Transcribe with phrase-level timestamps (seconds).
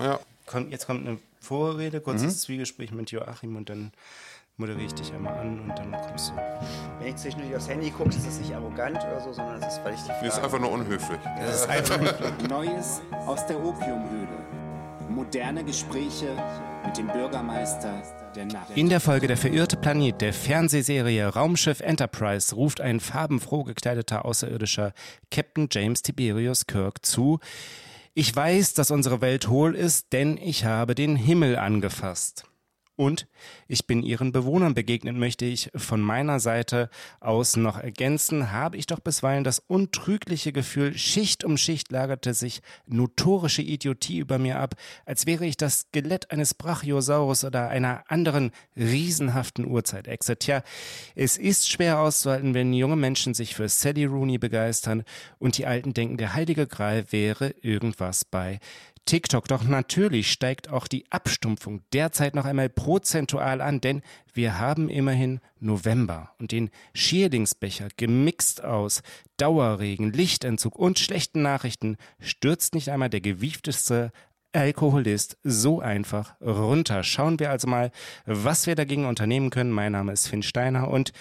[0.00, 0.20] Ja.
[0.46, 3.92] Kommt, jetzt kommt eine Vorrede, kurzes Zwiegespräch mit Joachim und dann
[4.56, 6.34] moderiere ich dich einmal an und dann kommst du.
[6.98, 9.84] Wenn ich zwischendurch aufs Handy gucke, ist das nicht arrogant oder so, sondern es ist,
[9.84, 10.44] weil ich die Die ist Frage...
[10.44, 11.18] einfach nur unhöflich.
[11.38, 11.98] Das ist einfach.
[12.48, 14.28] Neues aus der Opiumhöhle.
[15.08, 16.36] Moderne Gespräche
[16.84, 18.02] mit dem Bürgermeister
[18.34, 18.70] der Nacht.
[18.74, 24.92] In der Folge Der verirrte Planet der Fernsehserie Raumschiff Enterprise ruft ein farbenfroh gekleideter Außerirdischer
[25.30, 27.40] Captain James Tiberius Kirk zu.
[28.18, 32.44] Ich weiß, dass unsere Welt hohl ist, denn ich habe den Himmel angefasst.
[32.96, 33.26] Und
[33.68, 36.88] ich bin ihren Bewohnern begegnet, möchte ich von meiner Seite
[37.20, 42.62] aus noch ergänzen, habe ich doch bisweilen das untrügliche Gefühl, Schicht um Schicht lagerte sich
[42.86, 48.50] notorische Idiotie über mir ab, als wäre ich das Skelett eines Brachiosaurus oder einer anderen
[48.76, 50.38] riesenhaften Urzeit-Exe.
[50.38, 50.62] Tja,
[51.14, 55.04] es ist schwer auszuhalten, wenn junge Menschen sich für Sally Rooney begeistern
[55.38, 58.58] und die Alten denken, der heilige Gral wäre irgendwas bei
[59.06, 59.48] TikTok.
[59.48, 64.02] Doch natürlich steigt auch die Abstumpfung derzeit noch einmal prozentual an, denn
[64.34, 69.02] wir haben immerhin November und den Schierlingsbecher gemixt aus
[69.38, 74.12] Dauerregen, Lichtentzug und schlechten Nachrichten stürzt nicht einmal der gewiefteste
[74.52, 77.02] Alkoholist so einfach runter.
[77.02, 77.90] Schauen wir also mal,
[78.24, 79.70] was wir dagegen unternehmen können.
[79.70, 81.12] Mein Name ist Finn Steiner und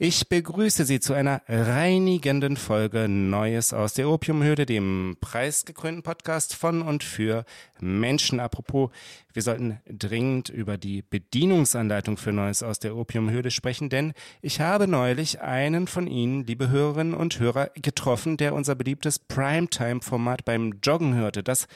[0.00, 6.82] ich begrüße Sie zu einer reinigenden Folge Neues aus der Opiumhöhle, dem preisgekrönten Podcast von
[6.82, 7.44] und für
[7.80, 8.38] Menschen.
[8.38, 8.90] Apropos,
[9.32, 14.86] wir sollten dringend über die Bedienungsanleitung für Neues aus der Opiumhöhle sprechen, denn ich habe
[14.86, 21.16] neulich einen von Ihnen, liebe Hörerinnen und Hörer, getroffen, der unser beliebtes Primetime-Format beim Joggen
[21.16, 21.42] hörte.
[21.42, 21.66] Das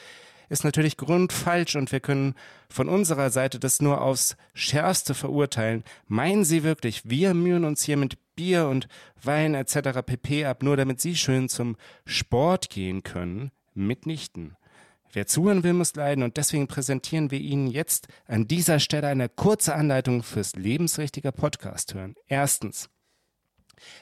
[0.53, 2.35] ist natürlich grundfalsch und wir können
[2.69, 5.83] von unserer Seite das nur aufs Schärfste verurteilen.
[6.07, 8.87] Meinen Sie wirklich, wir mühen uns hier mit Bier und
[9.21, 9.99] Wein etc.
[10.05, 13.51] pp ab, nur damit Sie schön zum Sport gehen können?
[13.73, 14.55] Mitnichten.
[15.11, 19.29] Wer zuhören will, muss leiden und deswegen präsentieren wir Ihnen jetzt an dieser Stelle eine
[19.29, 22.15] kurze Anleitung fürs lebensrichtige Podcast hören.
[22.27, 22.89] Erstens.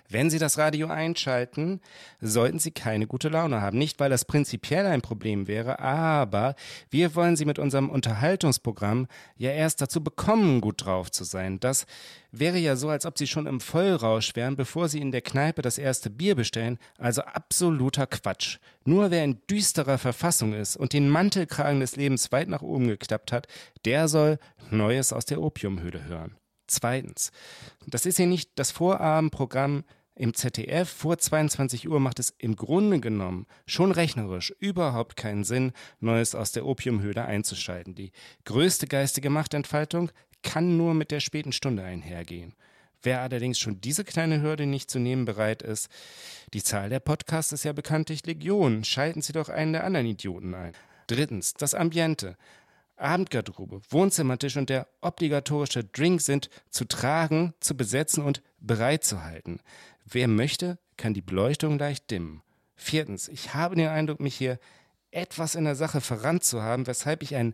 [0.09, 1.82] Wenn Sie das Radio einschalten,
[2.20, 3.78] sollten Sie keine gute Laune haben.
[3.78, 6.56] Nicht, weil das prinzipiell ein Problem wäre, aber
[6.90, 11.59] wir wollen Sie mit unserem Unterhaltungsprogramm ja erst dazu bekommen, gut drauf zu sein.
[11.59, 11.86] Das
[12.32, 15.62] wäre ja so, als ob Sie schon im Vollrausch wären, bevor Sie in der Kneipe
[15.62, 16.78] das erste Bier bestellen.
[16.98, 18.58] Also absoluter Quatsch.
[18.84, 23.32] Nur wer in düsterer Verfassung ist und den Mantelkragen des Lebens weit nach oben geklappt
[23.32, 23.48] hat,
[23.86, 24.40] der soll
[24.70, 26.36] Neues aus der Opiumhöhle hören.
[26.72, 27.32] Zweitens,
[27.86, 29.84] das ist hier nicht das Vorabendprogramm
[30.16, 30.90] im ZDF.
[30.90, 36.52] Vor 22 Uhr macht es im Grunde genommen schon rechnerisch überhaupt keinen Sinn, Neues aus
[36.52, 37.96] der Opiumhöhle einzuschalten.
[37.96, 38.12] Die
[38.46, 40.12] größte geistige Machtentfaltung
[40.44, 42.56] kann nur mit der späten Stunde einhergehen.
[43.03, 45.90] Wer allerdings schon diese kleine Hürde nicht zu nehmen bereit ist,
[46.53, 48.84] die Zahl der Podcasts ist ja bekanntlich Legion.
[48.84, 50.74] Schalten Sie doch einen der anderen Idioten ein.
[51.08, 52.38] Drittens, das Ambiente.
[53.02, 59.60] Abendgarderobe, Wohnzimmertisch und der obligatorische Drink sind zu tragen, zu besetzen und bereit zu halten.
[60.06, 62.44] Wer möchte, kann die Beleuchtung leicht dimmen.
[62.76, 64.60] Viertens, ich habe den Eindruck, mich hier
[65.12, 67.54] etwas in der Sache verrannt zu haben, weshalb ich einen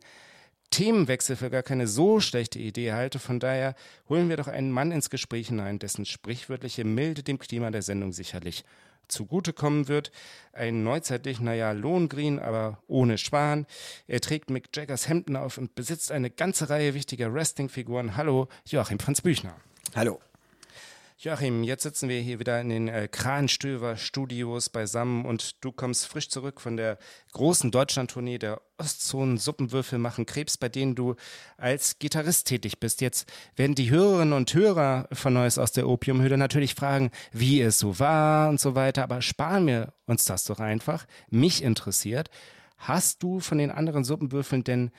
[0.69, 3.19] Themenwechsel für gar keine so schlechte Idee halte.
[3.19, 3.75] Von daher
[4.09, 8.13] holen wir doch einen Mann ins Gespräch hinein, dessen sprichwörtliche Milde dem Klima der Sendung
[8.13, 8.63] sicherlich
[9.07, 10.11] zugutekommen wird.
[10.53, 13.65] Ein neuzeitlich, naja, Lohngrin, aber ohne Schwan.
[14.07, 18.17] Er trägt Mick Jaggers Hemden auf und besitzt eine ganze Reihe wichtiger Wrestling-Figuren.
[18.17, 19.55] Hallo, Joachim Franz Büchner.
[19.95, 20.19] Hallo.
[21.19, 26.29] Joachim, jetzt sitzen wir hier wieder in den äh, Kranstöver-Studios beisammen und du kommst frisch
[26.29, 26.99] zurück von der
[27.31, 31.15] großen Deutschland-Tournee der Ostzonen Suppenwürfel machen Krebs, bei denen du
[31.57, 33.01] als Gitarrist tätig bist.
[33.01, 37.79] Jetzt werden die Hörerinnen und Hörer von Neues aus der Opiumhöhle natürlich fragen, wie es
[37.79, 41.07] so war und so weiter, aber sparen wir uns das doch einfach.
[41.31, 42.29] Mich interessiert,
[42.77, 44.91] hast du von den anderen Suppenwürfeln denn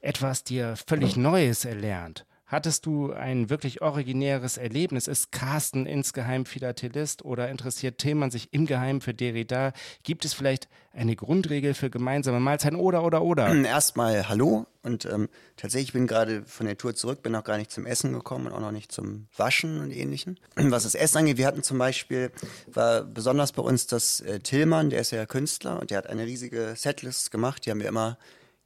[0.00, 2.26] etwas dir völlig Neues erlernt?
[2.52, 5.06] Hattest du ein wirklich originäres Erlebnis?
[5.06, 9.72] Ist Carsten insgeheim Philatelist oder interessiert Tillmann sich im Geheimen für Derrida?
[10.02, 13.50] Gibt es vielleicht eine Grundregel für gemeinsame Mahlzeiten oder oder oder?
[13.64, 17.70] Erstmal hallo und ähm, tatsächlich bin gerade von der Tour zurück, bin auch gar nicht
[17.70, 20.38] zum Essen gekommen und auch noch nicht zum Waschen und ähnlichen.
[20.54, 22.32] Was das Essen angeht, wir hatten zum Beispiel,
[22.66, 26.26] war besonders bei uns das äh, Tillmann, der ist ja Künstler und der hat eine
[26.26, 28.18] riesige Setlist gemacht, die haben wir immer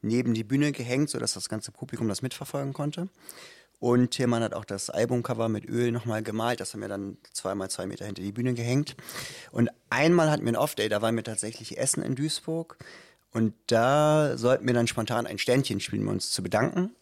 [0.03, 3.09] neben die Bühne gehängt, sodass das ganze Publikum das mitverfolgen konnte.
[3.87, 6.59] Und Tillmann hat auch das Albumcover mit Öl nochmal gemalt.
[6.59, 8.97] Das haben wir dann zweimal zwei Meter hinter die Bühne gehängt.
[9.53, 12.79] Und einmal hatten wir ein Off-Day, da waren wir tatsächlich essen in Duisburg.
[13.33, 16.97] Und da sollten wir dann spontan ein Ständchen spielen, um uns zu bedanken.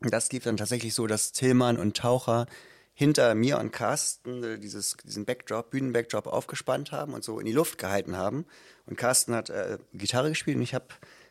[0.00, 2.44] Und das lief dann tatsächlich so, dass Tillmann und Taucher
[2.92, 7.52] hinter mir und Carsten äh, dieses, diesen Backdrop, Bühnenbackdrop aufgespannt haben und so in die
[7.52, 8.44] Luft gehalten haben.
[8.84, 10.88] Und Carsten hat äh, Gitarre gespielt und ich habe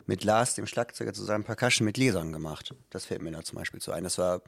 [0.07, 2.74] mit Lars, dem Schlagzeuger, zusammen Percussion mit Lesern gemacht.
[2.89, 4.03] Das fällt mir da zum Beispiel zu ein.
[4.03, 4.41] Das war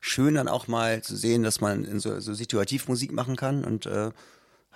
[0.00, 3.64] schön dann auch mal zu sehen, dass man in so, so situativ Musik machen kann
[3.64, 4.10] und äh,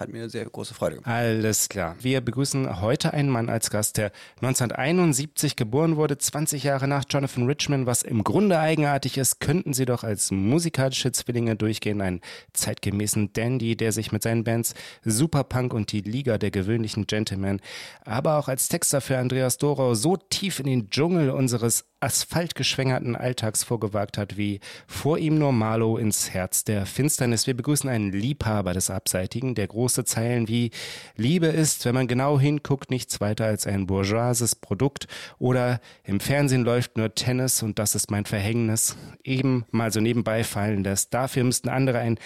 [0.00, 1.11] hat mir sehr große Freude gemacht.
[1.11, 1.94] Alles klar.
[2.00, 7.46] Wir begrüßen heute einen Mann als Gast, der 1971 geboren wurde, 20 Jahre nach Jonathan
[7.46, 12.22] Richman, was im Grunde eigenartig ist, könnten sie doch als musikalische Zwillinge durchgehen, einen
[12.55, 14.75] zeitgemäßen Dandy, der sich mit seinen Bands
[15.05, 17.61] Superpunk und die Liga der gewöhnlichen Gentlemen,
[18.02, 23.62] aber auch als Texter für Andreas Dorau so tief in den Dschungel unseres asphaltgeschwängerten Alltags
[23.62, 27.47] vorgewagt hat, wie vor ihm nur Marlow ins Herz der Finsternis.
[27.47, 30.70] Wir begrüßen einen Liebhaber des Abseitigen, der große Zeilen wie
[31.17, 35.06] Liebe ist, wenn man genau hinguckt, nichts weiter als ein bourgeoises Produkt
[35.38, 40.43] oder im Fernsehen läuft nur Tennis und das ist mein Verhängnis, eben mal so nebenbei
[40.43, 41.12] fallen lässt.
[41.12, 42.19] Dafür müssten andere ein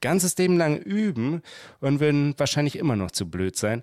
[0.00, 1.42] ganzes Leben lang üben
[1.80, 3.82] und würden wahrscheinlich immer noch zu blöd sein.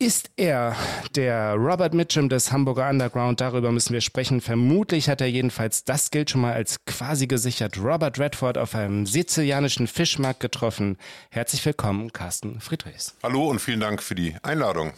[0.00, 0.76] Ist er
[1.16, 3.40] der Robert Mitchum des Hamburger Underground?
[3.40, 4.40] Darüber müssen wir sprechen.
[4.40, 9.06] Vermutlich hat er jedenfalls, das gilt schon mal als quasi gesichert, Robert Redford auf einem
[9.06, 10.98] sizilianischen Fischmarkt getroffen.
[11.30, 13.16] Herzlich willkommen, Carsten Friedrichs.
[13.24, 14.92] Hallo und vielen Dank für die Einladung.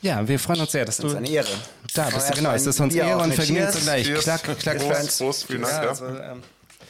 [0.00, 1.48] Ja, wir freuen uns sehr, dass Das ist du eine Ehre.
[1.92, 2.34] da bist.
[2.34, 4.06] Genau, es ist uns Bier Ehre auch und Vergnügen zugleich.
[4.06, 4.24] Cheers.
[4.24, 5.18] Klack, klack, Prost.
[5.18, 5.74] Prost, vielen Dank.
[5.74, 6.42] Ja, also, ähm,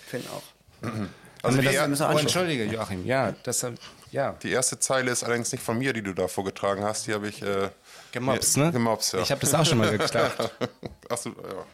[0.06, 0.88] Finn auch.
[1.42, 3.04] Also wir das, wir oh, entschuldige, Joachim.
[3.04, 3.72] Ja, das, äh,
[4.12, 7.06] ja, die erste Zeile ist allerdings nicht von mir, die du da vorgetragen hast.
[7.08, 7.70] Die habe ich äh,
[8.12, 8.70] gemobst, ne?
[8.70, 9.20] Gemobst, ja.
[9.22, 10.52] Ich habe das auch schon mal geklappt.
[11.08, 11.64] Achso, ja.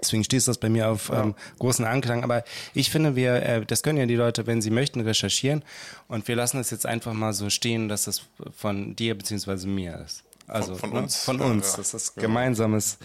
[0.00, 2.22] Deswegen stieß das bei mir auf ähm, großen Anklang.
[2.22, 5.64] Aber ich finde, wir, äh, das können ja die Leute, wenn sie möchten, recherchieren.
[6.06, 8.22] Und wir lassen es jetzt einfach mal so stehen, dass das
[8.56, 9.66] von dir bzw.
[9.66, 10.22] mir ist.
[10.46, 11.00] Also von ne?
[11.00, 11.24] uns.
[11.24, 11.72] Von Ja, uns.
[11.72, 11.76] ja.
[11.78, 12.98] Das ist gemeinsames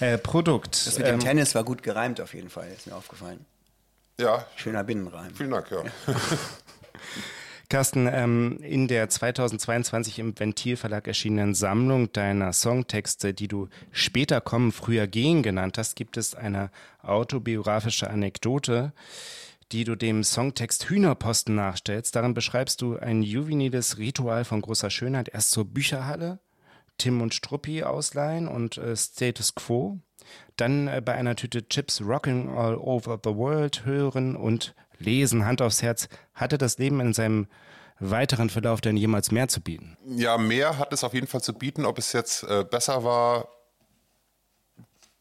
[0.00, 0.86] äh, Produkt.
[0.86, 3.44] Das mit dem Ähm, Tennis war gut gereimt auf jeden Fall, ist mir aufgefallen.
[4.18, 5.34] ja, Schöner Binnenreim.
[5.34, 5.82] vielen Dank, ja.
[7.68, 14.72] Carsten, ähm, in der 2022 im Ventilverlag erschienenen Sammlung deiner Songtexte, die du später kommen,
[14.72, 16.70] früher gehen genannt hast, gibt es eine
[17.02, 18.94] autobiografische Anekdote,
[19.70, 22.16] die du dem Songtext Hühnerposten nachstellst.
[22.16, 25.28] Darin beschreibst du ein juveniles Ritual von großer Schönheit.
[25.28, 26.38] Erst zur Bücherhalle,
[26.96, 29.98] Tim und Struppi ausleihen und äh, Status Quo.
[30.56, 35.44] Dann äh, bei einer Tüte Chips Rocking All Over the World hören und lesen.
[35.44, 36.08] Hand aufs Herz.
[36.34, 37.46] Hatte das Leben in seinem
[38.00, 39.96] weiteren Verlauf denn jemals mehr zu bieten?
[40.06, 41.84] Ja, mehr hat es auf jeden Fall zu bieten.
[41.84, 43.48] Ob es jetzt äh, besser war,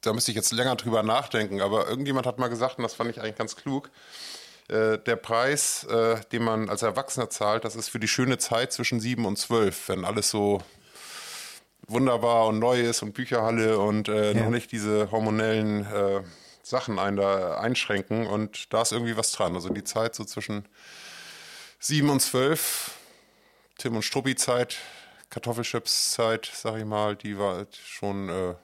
[0.02, 1.62] da müsste ich jetzt länger drüber nachdenken.
[1.62, 3.90] Aber irgendjemand hat mal gesagt, und das fand ich eigentlich ganz klug,
[4.70, 8.72] äh, der Preis, äh, den man als Erwachsener zahlt, das ist für die schöne Zeit
[8.74, 10.62] zwischen sieben und zwölf, wenn alles so
[11.88, 14.44] wunderbar und neu ist und Bücherhalle und äh, Ja.
[14.44, 16.22] noch nicht diese hormonellen äh,
[16.70, 18.28] Sachen ein, da einschränken.
[18.28, 19.56] Und da ist irgendwie was dran.
[19.56, 20.68] Also die Zeit so zwischen
[21.80, 22.92] sieben und zwölf,
[23.78, 24.78] Tim und Struppi-Zeit,
[25.30, 28.56] Kartoffelchips-Zeit, sag ich mal, die war halt schon, äh,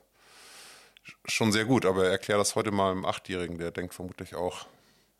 [1.25, 1.85] schon sehr gut.
[1.85, 4.65] Aber erklär das heute mal einem Achtjährigen, der denkt vermutlich auch,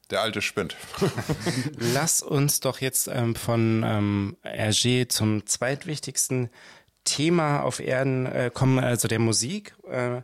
[0.10, 0.76] der alte spinnt.
[1.78, 6.50] Lass uns doch jetzt ähm, von ähm, Hergé zum zweitwichtigsten
[7.04, 9.76] Thema auf Erden äh, kommen, also der Musik.
[9.90, 10.22] Äh,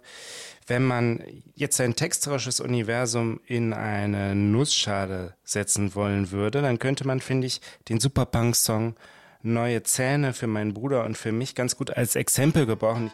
[0.68, 1.24] wenn man
[1.56, 7.62] jetzt sein texterisches Universum in eine Nussschale setzen wollen würde, dann könnte man, finde ich,
[7.90, 8.96] den Superpunk-Song
[9.42, 13.10] Neue Zähne für meinen Bruder und für mich ganz gut als Exempel gebrauchen.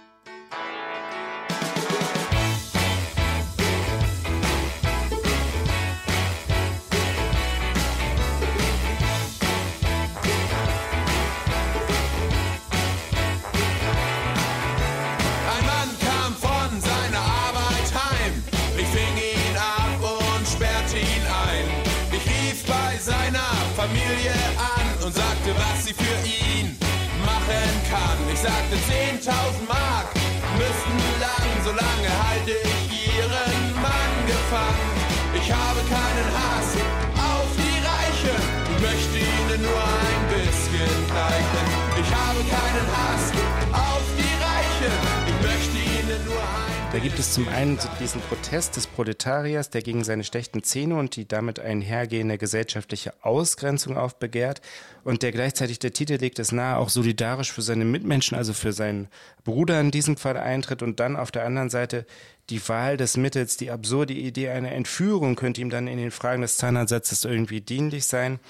[47.16, 51.26] Gibt es zum einen diesen Protest des Proletariers, der gegen seine schlechten Zähne und die
[51.26, 54.60] damit einhergehende gesellschaftliche Ausgrenzung aufbegehrt
[55.06, 58.74] und der gleichzeitig der Titel legt es nahe, auch solidarisch für seine Mitmenschen, also für
[58.74, 59.08] seinen
[59.46, 62.06] Bruder in diesem Fall eintritt und dann auf der anderen Seite
[62.50, 66.42] die Wahl des Mittels, die absurde Idee einer Entführung könnte ihm dann in den Fragen
[66.42, 68.42] des Zahnersatzes irgendwie dienlich sein.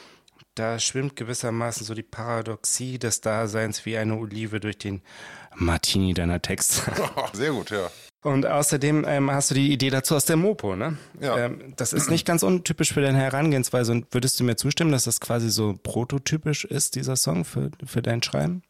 [0.56, 5.02] Da schwimmt gewissermaßen so die Paradoxie des Daseins wie eine Olive durch den
[5.54, 6.82] Martini deiner Texte.
[7.34, 7.92] Sehr gut, ja.
[8.24, 10.98] Und außerdem ähm, hast du die Idee dazu aus der Mopo, ne?
[11.20, 11.38] Ja.
[11.38, 13.92] Ähm, das ist nicht ganz untypisch für deine Herangehensweise.
[13.92, 18.02] Und würdest du mir zustimmen, dass das quasi so prototypisch ist, dieser Song für, für
[18.02, 18.64] dein Schreiben?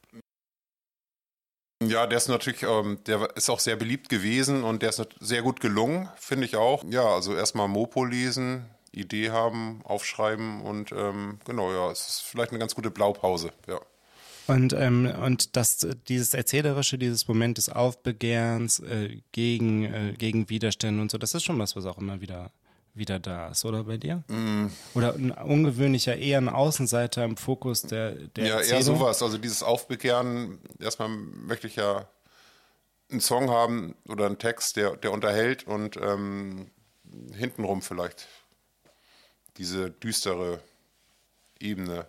[1.84, 5.42] Ja, der ist natürlich, ähm, der ist auch sehr beliebt gewesen und der ist sehr
[5.42, 6.84] gut gelungen, finde ich auch.
[6.90, 8.66] Ja, also erstmal Mopo lesen,
[9.00, 13.80] Idee haben, aufschreiben und ähm, genau, ja, es ist vielleicht eine ganz gute Blaupause, ja.
[14.48, 21.02] Und, ähm, und das, dieses Erzählerische, dieses Moment des Aufbegehrens äh, gegen, äh, gegen Widerstände
[21.02, 22.52] und so, das ist schon was, was auch immer wieder,
[22.94, 24.24] wieder da ist, oder bei dir?
[24.28, 24.68] Mm.
[24.94, 28.78] Oder ein ungewöhnlicher, eher ein Außenseiter im Fokus der, der Ja, Erzählung?
[28.78, 29.24] eher sowas.
[29.24, 32.08] Also dieses Aufbegehren, erstmal möchte ich ja
[33.10, 36.70] einen Song haben oder einen Text, der, der unterhält und ähm,
[37.34, 38.28] hintenrum vielleicht
[39.58, 40.60] diese düstere
[41.60, 42.06] Ebene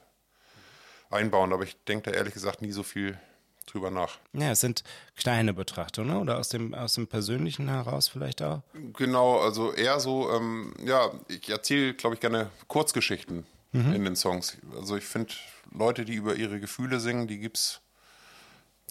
[1.11, 1.53] einbauen.
[1.53, 3.19] Aber ich denke da ehrlich gesagt nie so viel
[3.67, 4.19] drüber nach.
[4.33, 4.85] Ja, es sind
[5.17, 6.21] kleine Betrachtungen, ne?
[6.21, 8.63] oder aus dem, aus dem Persönlichen heraus vielleicht auch?
[8.97, 14.57] Genau, also eher so, ähm, ja, ich erzähle, glaube ich, gerne Kurzgeschichten in den Songs.
[14.75, 15.35] Also ich finde,
[15.71, 17.83] Leute, die über ihre Gefühle singen, die gibt's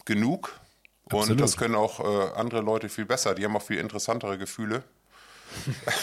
[0.04, 0.60] genug.
[1.06, 1.30] Absolut.
[1.30, 3.34] Und das können auch äh, andere Leute viel besser.
[3.34, 4.84] Die haben auch viel interessantere Gefühle.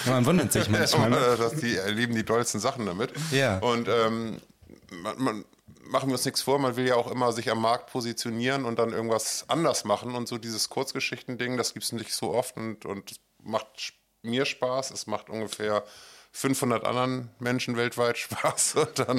[0.06, 1.10] Man wundert sich manchmal.
[1.10, 1.18] Ne?
[1.24, 3.14] Äh, dass die erleben die dollsten Sachen damit.
[3.32, 3.60] Ja.
[3.60, 4.42] Und ähm,
[4.90, 5.46] man, man,
[5.86, 8.80] machen wir uns nichts vor, man will ja auch immer sich am Markt positionieren und
[8.80, 10.16] dann irgendwas anders machen.
[10.16, 14.46] Und so dieses Kurzgeschichten-Ding, das gibt es nicht so oft und, und es macht mir
[14.46, 14.92] Spaß.
[14.92, 15.84] Es macht ungefähr
[16.32, 18.76] 500 anderen Menschen weltweit Spaß.
[18.76, 19.18] Und dann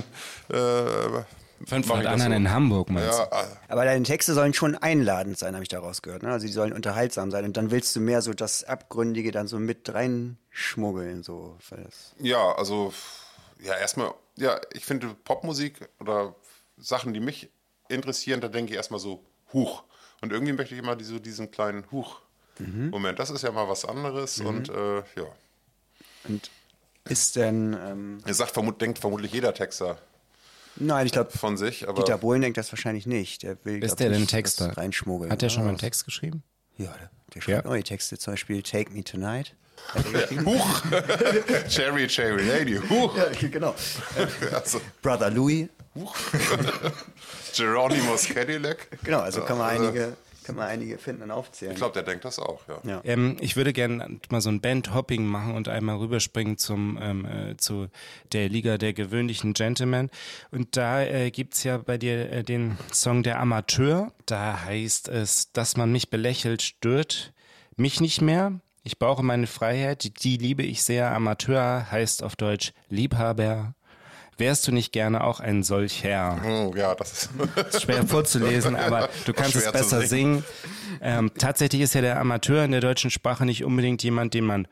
[0.49, 1.25] äh,
[1.65, 2.37] mach 500 ich das anderen so.
[2.37, 6.03] in Hamburg, meinst Ja, äh, Aber deine Texte sollen schon einladend sein, habe ich daraus
[6.03, 6.23] gehört.
[6.23, 6.31] Ne?
[6.31, 7.45] Also die sollen unterhaltsam sein.
[7.45, 11.23] Und dann willst du mehr so das Abgründige dann so mit reinschmuggeln.
[11.23, 11.57] So.
[12.19, 12.93] Ja, also
[13.61, 16.35] ja, erstmal, ja, ich finde Popmusik oder
[16.77, 17.51] Sachen, die mich
[17.89, 19.85] interessieren, da denke ich erstmal so, Huch.
[20.21, 23.19] Und irgendwie möchte ich immer die, so diesen kleinen Huch-Moment.
[23.19, 25.27] Das ist ja mal was anderes und äh, ja.
[26.25, 26.51] Und
[27.05, 29.99] ist denn, ähm, Er sagt, vermut, denkt vermutlich jeder Texter
[30.77, 33.43] nein, ich glaube, von sich, aber Dieter Bohlen denkt das wahrscheinlich nicht.
[33.43, 34.77] Der will, Ist der denn Texter?
[34.77, 35.31] Reinschmuggeln.
[35.31, 36.43] Hat der schon Ja, mal einen Text geschrieben?
[36.77, 37.71] Ja, der, der schreibt Ja.
[37.71, 39.55] neue Texte, zum Beispiel Take Me Tonight.
[40.45, 40.83] Huch!
[41.69, 43.17] Cherry, Cherry Lady, Huch!
[43.17, 43.75] ja, genau.
[44.53, 45.69] Also, Brother Louis.
[45.95, 46.15] Huch!
[47.57, 48.89] Geronimo's Cadillac.
[49.05, 51.73] Genau, also kann man also, einige, kann man einige finden und aufzählen.
[51.73, 52.81] Ich glaube, der denkt das auch, ja.
[52.85, 53.01] Ja.
[53.05, 57.57] Ähm, ich würde gerne mal so ein Band-Hopping machen und einmal rüberspringen zum, ähm, äh,
[57.57, 57.89] zu
[58.33, 60.11] der Liga der gewöhnlichen Gentlemen.
[60.51, 64.13] Und da äh, gibt's ja bei dir äh, den Song Der Amateur.
[64.27, 67.33] Da heißt es, dass man mich belächelt, stört
[67.77, 68.61] mich nicht mehr.
[68.83, 71.11] Ich brauche meine Freiheit, die liebe ich sehr.
[71.11, 73.75] Amateur heißt auf Deutsch Liebhaber.
[74.37, 76.41] Wärst du nicht gerne auch ein solcher?
[76.45, 77.29] Oh, ja, das
[77.69, 77.83] ist.
[77.83, 80.45] schwer vorzulesen, aber du kannst es besser singen.
[81.01, 84.69] Ähm, tatsächlich ist ja der Amateur in der deutschen Sprache nicht unbedingt jemand, den man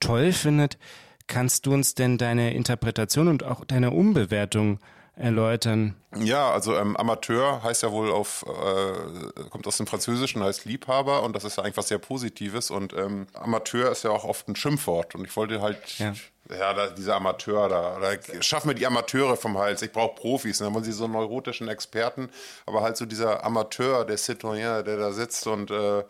[0.00, 0.78] toll findet.
[1.26, 4.78] Kannst du uns denn deine Interpretation und auch deine Umbewertung
[5.16, 5.94] erläutern?
[6.14, 11.22] Ja, also ähm, Amateur heißt ja wohl auf, äh, kommt aus dem Französischen, heißt Liebhaber
[11.22, 14.46] und das ist ja eigentlich was sehr Positives und ähm, Amateur ist ja auch oft
[14.48, 16.12] ein Schimpfwort und ich wollte halt, Ja.
[16.50, 20.60] Ja, da, diese Amateur da, da schaffen wir die Amateure vom Hals, ich brauche Profis,
[20.60, 20.66] ne?
[20.66, 22.30] dann wollen sie so einen neurotischen Experten,
[22.66, 26.04] aber halt so dieser Amateur, der Citoyen, der da sitzt und äh,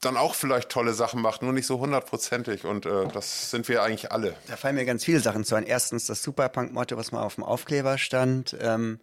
[0.00, 3.82] dann auch vielleicht tolle Sachen macht, nur nicht so hundertprozentig und äh, das sind wir
[3.82, 4.34] eigentlich alle.
[4.48, 5.64] Da fallen mir ganz viele Sachen zu ein.
[5.64, 8.56] Erstens das Superpunk-Motto, was mal auf dem Aufkleber stand.
[8.60, 9.00] Ähm,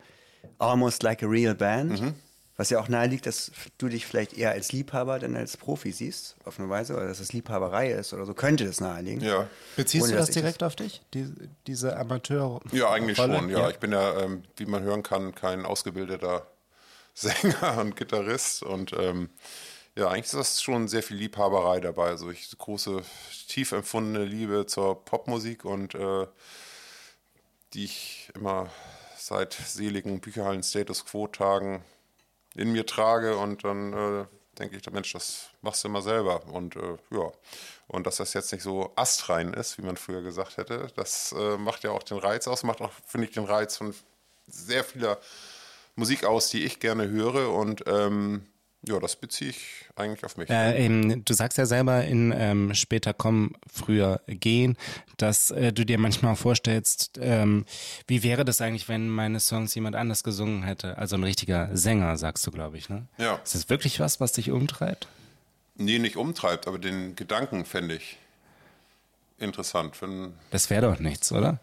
[0.59, 2.01] Almost like a real band.
[2.01, 2.15] Mhm.
[2.55, 5.91] Was ja auch nahe liegt, dass du dich vielleicht eher als Liebhaber denn als Profi
[5.91, 9.23] siehst, auf eine Weise, oder dass es Liebhaberei ist oder so, könnte das naheliegen.
[9.23, 9.47] Ja.
[9.75, 11.33] Beziehst Ohne, du das direkt auf dich, die,
[11.65, 12.61] diese Amateur?
[12.71, 13.39] Ja, eigentlich Rolle?
[13.39, 13.69] schon, ja.
[13.69, 16.45] Ich bin ja, ähm, wie man hören kann, kein ausgebildeter
[17.15, 18.61] Sänger und Gitarrist.
[18.61, 19.29] Und ähm,
[19.95, 22.09] ja, eigentlich ist das schon sehr viel Liebhaberei dabei.
[22.09, 23.01] Also ich große,
[23.47, 26.27] tief empfundene Liebe zur Popmusik und äh,
[27.73, 28.69] die ich immer
[29.17, 31.83] seit seligen Bücherhallen-Status Quo-Tagen
[32.55, 34.25] in mir trage und dann äh,
[34.59, 36.45] denke ich, Mensch, das machst du immer selber.
[36.47, 37.31] Und äh, ja,
[37.87, 41.57] und dass das jetzt nicht so astrein ist, wie man früher gesagt hätte, das äh,
[41.57, 43.93] macht ja auch den Reiz aus, macht auch, finde ich, den Reiz von
[44.47, 45.19] sehr vieler
[45.95, 47.53] Musik aus, die ich gerne höre.
[47.53, 48.47] Und ähm,
[48.85, 50.49] ja, das beziehe ich eigentlich auf mich.
[50.49, 54.77] Äh, ähm, du sagst ja selber in ähm, später kommen, früher gehen,
[55.17, 57.65] dass äh, du dir manchmal vorstellst, ähm,
[58.07, 60.97] wie wäre das eigentlich, wenn meine Songs jemand anders gesungen hätte?
[60.97, 63.07] Also ein richtiger Sänger, sagst du, glaube ich, ne?
[63.17, 63.39] Ja.
[63.43, 65.07] Ist das wirklich was, was dich umtreibt?
[65.75, 68.17] Nee, nicht umtreibt, aber den Gedanken fände ich
[69.39, 70.01] interessant.
[70.01, 71.59] Wenn, Das wäre doch nichts, oder?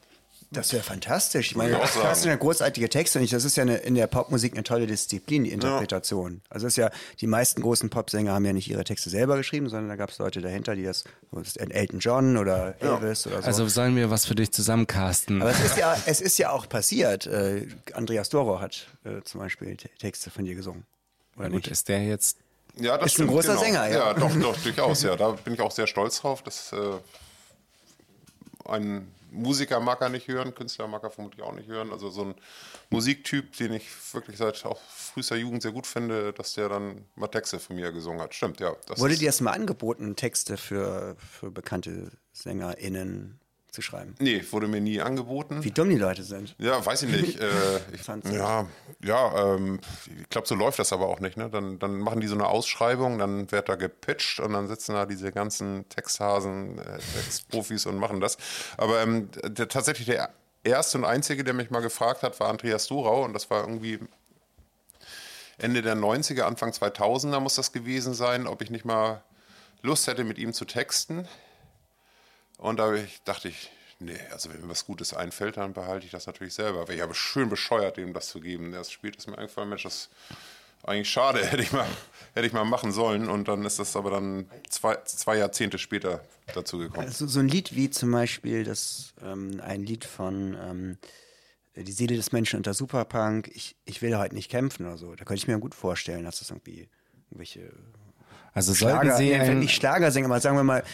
[0.52, 1.52] Das wäre fantastisch.
[1.52, 4.08] Ich meine, das sind ja großartige Texte und ich, das ist ja eine, in der
[4.08, 6.40] Popmusik eine tolle Disziplin, die Interpretation.
[6.48, 6.90] Also es ist ja,
[7.20, 10.18] die meisten großen Popsänger haben ja nicht ihre Texte selber geschrieben, sondern da gab es
[10.18, 11.04] Leute dahinter, die das,
[11.56, 13.46] Elton John oder Elvis oder so.
[13.46, 15.40] Also sollen wir was für dich zusammencasten?
[15.40, 17.26] Aber es ist ja, es ist ja auch passiert.
[17.26, 20.84] Äh, Andreas Doro hat äh, zum Beispiel Te- Texte von dir gesungen.
[21.36, 21.68] Oder Gut, nicht?
[21.68, 22.38] ist der jetzt
[22.74, 23.60] Ja, das Ist ein stimmt, großer genau.
[23.60, 23.98] Sänger, ja.
[23.98, 25.14] Ja, doch, doch, durchaus, ja.
[25.14, 26.42] Da bin ich auch sehr stolz drauf.
[26.42, 26.76] dass äh,
[28.68, 31.92] ein Musiker mag er nicht hören, Künstler mag er vermutlich auch nicht hören.
[31.92, 32.34] Also so ein
[32.90, 37.28] Musiktyp, den ich wirklich seit auch frühester Jugend sehr gut finde, dass der dann mal
[37.28, 38.34] Texte von mir gesungen hat.
[38.34, 38.74] Stimmt, ja.
[38.86, 43.39] Das Wurde dir das mal angeboten, Texte für, für bekannte SängerInnen
[43.70, 44.14] zu schreiben?
[44.18, 45.62] Nee, wurde mir nie angeboten.
[45.62, 46.54] Wie dumm die Leute sind.
[46.58, 47.40] Ja, weiß ich nicht.
[47.40, 47.46] Äh,
[47.92, 48.66] ich, Fand's ja,
[49.02, 49.80] ja ähm,
[50.20, 51.36] ich glaube, so läuft das aber auch nicht.
[51.36, 51.48] Ne?
[51.50, 55.06] Dann, dann machen die so eine Ausschreibung, dann wird da gepitcht und dann sitzen da
[55.06, 58.36] diese ganzen Texthasen, äh, Textprofis und machen das.
[58.76, 60.30] Aber ähm, der, tatsächlich der
[60.64, 63.98] erste und einzige, der mich mal gefragt hat, war Andreas Dorau und das war irgendwie
[65.58, 69.22] Ende der 90er, Anfang 2000er muss das gewesen sein, ob ich nicht mal
[69.82, 71.26] Lust hätte, mit ihm zu texten.
[72.60, 76.12] Und da ich, dachte ich, nee, also wenn mir was Gutes einfällt, dann behalte ich
[76.12, 76.88] das natürlich selber.
[76.88, 78.74] Wäre ich aber schön bescheuert, ihm das zu geben.
[78.74, 80.10] Erst spät ist mir eingefallen, Mensch, das ist
[80.82, 81.86] eigentlich schade, hätte ich mal,
[82.34, 83.30] hätte ich mal machen sollen.
[83.30, 86.20] Und dann ist das aber dann zwei, zwei Jahrzehnte später
[86.54, 87.06] dazu gekommen.
[87.06, 90.98] Also so ein Lied wie zum Beispiel das, ähm, ein Lied von ähm,
[91.76, 95.14] Die Seele des Menschen unter Superpunk, ich, ich will heute nicht kämpfen oder so.
[95.14, 96.90] Da könnte ich mir gut vorstellen, dass das irgendwie
[97.30, 97.72] irgendwelche
[98.52, 100.84] Also sollten Schlager, Sie nee, ein, nicht Schlagersänger, aber sagen wir mal,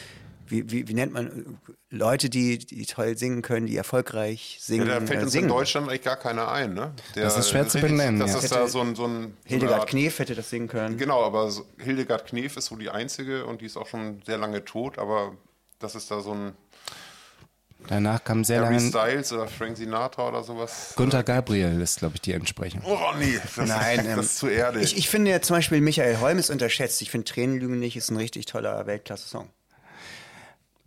[0.49, 1.59] wie, wie, wie nennt man
[1.91, 4.87] Leute, die, die toll singen können, die erfolgreich Ja, singen?
[4.89, 5.45] da fällt äh, uns singen.
[5.49, 6.93] in Deutschland eigentlich gar keiner ein, ne?
[7.15, 8.39] Der, Das ist schwer zu benennen, Das ja.
[8.39, 10.97] ist da so ein, so ein Hildegard Art- Knef hätte das singen können.
[10.99, 14.39] Genau, aber so, Hildegard Knef ist so die einzige und die ist auch schon sehr
[14.39, 15.37] lange tot, aber
[15.79, 16.53] das ist da so ein
[17.89, 18.89] danach kam sehr Harry lange.
[18.89, 20.95] Styles oder Frank Sinatra oder sowas.
[20.97, 22.81] Gunther Gabriel ist, glaube ich, die Entsprechung.
[22.85, 24.83] Oh nee, das, Nein, ähm, das ist zu erdig.
[24.83, 27.01] Ich, ich finde ja zum Beispiel Michael Holm ist unterschätzt.
[27.03, 29.49] Ich finde Tränenlügen nicht ist ein richtig toller Weltklasse-Song.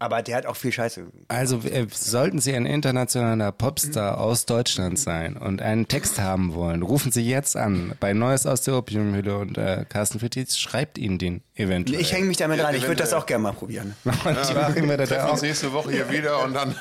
[0.01, 1.07] Aber der hat auch viel Scheiße.
[1.27, 6.83] Also äh, sollten Sie ein internationaler Popstar aus Deutschland sein und einen Text haben wollen,
[6.83, 11.17] rufen Sie jetzt an bei Neues aus der Opiumhülle und äh, Carsten Fittiz schreibt Ihnen
[11.17, 11.99] den eventuell.
[11.99, 12.73] Ich hänge mich damit dran.
[12.75, 13.93] Ich würde das auch gerne mal probieren.
[14.05, 15.43] und Joachim wird treffen da uns auch.
[15.43, 16.73] nächste Woche hier wieder und dann,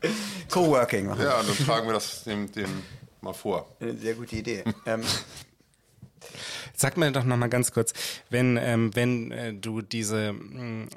[0.50, 1.22] Coworking machen.
[1.22, 2.68] ja, dann tragen wir das dem, dem
[3.20, 3.68] mal vor.
[3.80, 4.64] Eine sehr gute Idee.
[4.86, 5.02] ähm,
[6.76, 7.92] Sag mir doch noch mal ganz kurz,
[8.30, 10.88] wenn ähm, wenn äh, du diese mh,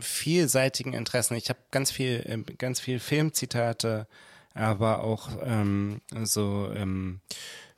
[0.00, 4.06] vielseitigen Interessen, ich habe ganz viel ähm, ganz viel Filmzitate,
[4.54, 7.20] aber auch ähm, so ähm,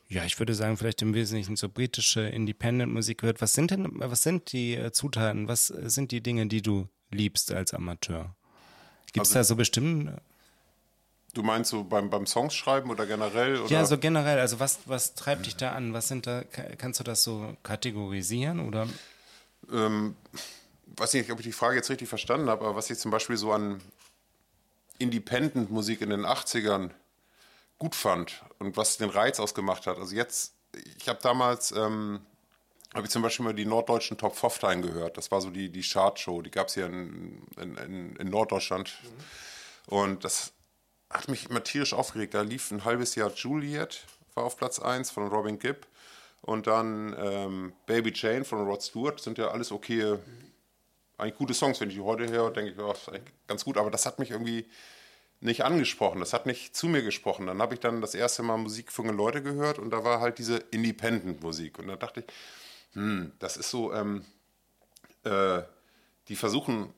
[0.08, 3.40] ja, ich würde sagen, vielleicht im Wesentlichen so britische Independent-Musik gehört.
[3.40, 6.86] Was sind denn, was sind die äh, Zutaten, was äh, sind die Dinge, die du
[7.10, 8.34] liebst als Amateur?
[9.12, 10.20] Gibt es Also- da so bestimmte,
[11.34, 13.56] Du meinst so beim, beim Songs schreiben oder generell?
[13.58, 13.70] Oder?
[13.70, 15.94] ja, so generell, also was, was treibt dich da an?
[15.94, 18.86] Was sind da, ka- kannst du das so kategorisieren oder?
[19.72, 20.14] ähm,
[20.96, 23.36] weiß nicht, ob ich die Frage jetzt richtig verstanden habe, aber was ich zum Beispiel
[23.36, 23.80] so an
[24.98, 26.90] Independent-Musik in den 80ern
[27.78, 29.98] gut fand und was den Reiz ausgemacht hat.
[29.98, 30.54] Also jetzt,
[30.98, 32.20] ich habe damals, ähm,
[32.94, 35.16] habe ich zum Beispiel mal die norddeutschen Top 15 gehört.
[35.16, 38.92] Das war so die, die Chartshow, die gab es hier in, in, in, in Norddeutschland.
[39.86, 40.52] Und das
[41.10, 42.34] hat mich immer tierisch aufgeregt.
[42.34, 45.86] Da lief ein halbes Jahr Juliet, war auf Platz 1 von Robin Gibb.
[46.40, 49.20] Und dann ähm, Baby Jane von Rod Stewart.
[49.20, 50.18] Sind ja alles okay,
[51.18, 51.80] eigentlich gute Songs.
[51.80, 53.76] Wenn ich die heute höre, denke ich, eigentlich ganz gut.
[53.76, 54.66] Aber das hat mich irgendwie
[55.40, 56.20] nicht angesprochen.
[56.20, 57.46] Das hat nicht zu mir gesprochen.
[57.46, 60.20] Dann habe ich dann das erste Mal Musik für junge Leute gehört und da war
[60.20, 61.78] halt diese Independent-Musik.
[61.78, 62.26] Und da dachte ich,
[62.94, 64.24] hm, das ist so, ähm,
[65.24, 65.62] äh,
[66.28, 66.94] die versuchen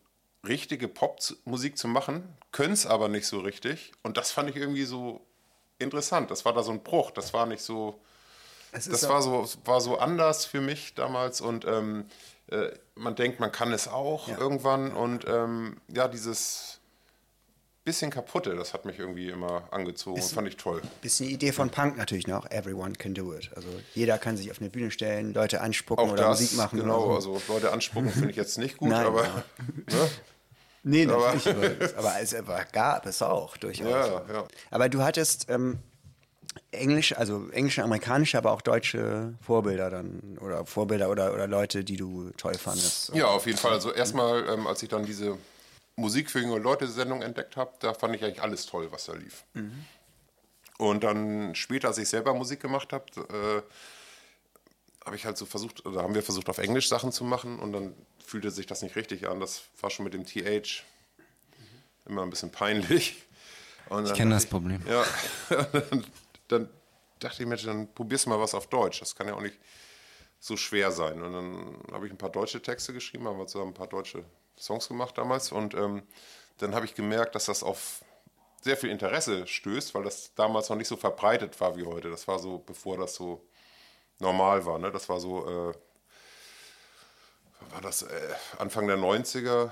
[0.46, 3.92] richtige Popmusik zu machen, können es aber nicht so richtig.
[4.02, 5.26] Und das fand ich irgendwie so
[5.78, 6.30] interessant.
[6.30, 7.10] Das war da so ein Bruch.
[7.10, 8.00] Das war nicht so.
[8.72, 12.06] Das war so, war so anders für mich damals und ähm,
[12.50, 16.80] äh, man denkt, man kann es auch irgendwann und ähm, ja, dieses
[17.84, 20.80] bisschen kaputte, das hat mich irgendwie immer angezogen und fand ich toll.
[21.02, 22.50] Bisschen die Idee von Punk natürlich noch.
[22.50, 23.50] Everyone can do it.
[23.54, 26.80] Also jeder kann sich auf eine Bühne stellen, Leute anspucken Auch oder das, Musik machen.
[26.80, 27.34] genau, oder so.
[27.34, 29.44] also Leute anspucken finde ich jetzt nicht gut, Nein, aber ja.
[29.90, 30.08] ne?
[30.82, 31.96] Nee, aber- natürlich.
[31.96, 33.86] Aber, aber es aber gab es auch durchaus.
[33.88, 34.48] ja, ja.
[34.70, 35.78] Aber du hattest ähm,
[36.70, 41.96] Englisch, also englische, amerikanische, aber auch deutsche Vorbilder dann oder Vorbilder oder, oder Leute, die
[41.96, 43.14] du toll fandest.
[43.14, 43.72] Ja, auf jeden Fall.
[43.72, 45.38] Also erstmal, ähm, als ich dann diese
[45.96, 49.14] Musik für junge Leute Sendung entdeckt habe, da fand ich eigentlich alles toll, was da
[49.14, 49.44] lief.
[50.78, 53.62] Und dann später, als ich selber Musik gemacht habe, äh,
[55.04, 57.72] habe ich halt so versucht, oder haben wir versucht, auf Englisch Sachen zu machen und
[57.72, 59.38] dann fühlte sich das nicht richtig an.
[59.38, 60.82] Das war schon mit dem TH
[62.06, 63.22] immer ein bisschen peinlich.
[63.88, 64.82] Und Ich kenne das Problem.
[64.88, 65.04] ja,
[66.48, 66.68] dann,
[67.18, 69.00] dachte ich mir, dann probierst du mal was auf Deutsch.
[69.00, 69.58] Das kann ja auch nicht
[70.40, 71.22] so schwer sein.
[71.22, 74.24] Und dann habe ich ein paar deutsche Texte geschrieben, haben wir zusammen ein paar deutsche
[74.58, 75.52] Songs gemacht damals.
[75.52, 76.02] Und ähm,
[76.58, 78.04] dann habe ich gemerkt, dass das auf
[78.60, 82.10] sehr viel Interesse stößt, weil das damals noch nicht so verbreitet war wie heute.
[82.10, 83.46] Das war so, bevor das so
[84.18, 84.78] normal war.
[84.78, 84.90] Ne?
[84.90, 85.74] Das war so, äh,
[87.70, 89.70] war das äh, Anfang der 90er,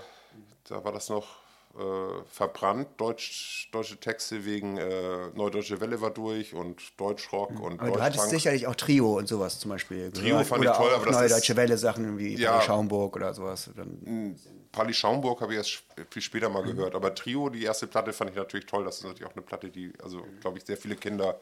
[0.65, 1.42] da war das noch
[1.79, 2.89] äh, verbrannt.
[2.99, 8.29] Deutsch, deutsche Texte wegen äh, Neudeutsche Welle war durch und Deutschrock und Aber du hattest
[8.29, 10.13] sicherlich auch Trio und sowas zum Beispiel.
[10.13, 10.47] Trio gehört.
[10.47, 12.57] fand oder ich toll, aber das Neue Deutsche Welle Sachen wie Ja.
[12.57, 12.61] ja.
[12.61, 13.71] Schaumburg oder sowas.
[13.75, 14.37] Dann,
[14.71, 16.95] Pali Schaumburg habe ich erst viel später mal gehört.
[16.95, 18.85] Aber Trio, die erste Platte, fand ich natürlich toll.
[18.85, 21.41] Das ist natürlich auch eine Platte, die, also glaube ich, sehr viele Kinder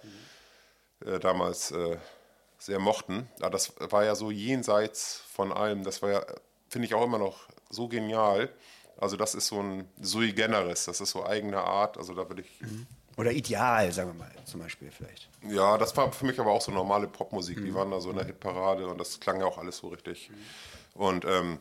[1.05, 1.97] äh, damals äh,
[2.59, 3.29] sehr mochten.
[3.41, 5.83] Aber das war ja so jenseits von allem.
[5.83, 6.27] Das war ja,
[6.69, 8.51] finde ich auch immer noch so genial.
[9.01, 11.97] Also das ist so ein sui generis, das ist so eigene Art.
[11.97, 12.61] Also da würde ich,
[13.17, 15.29] oder Ideal, sagen wir mal, zum Beispiel vielleicht.
[15.49, 17.59] ja, das war für mich aber auch so normale Popmusik.
[17.63, 20.31] Die waren da so in der Hitparade und das klang ja auch alles so richtig.
[20.95, 21.59] Und ähm,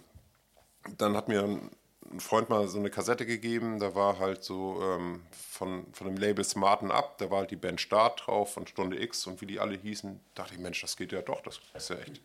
[0.97, 5.21] dann hat mir ein Freund mal so eine Kassette gegeben, da war halt so ähm,
[5.31, 9.01] von, von dem Label Smarten Up, da war halt die Band Start drauf von Stunde
[9.01, 11.89] X und wie die alle hießen, dachte ich, Mensch, das geht ja doch, das ist
[11.89, 12.21] ja echt,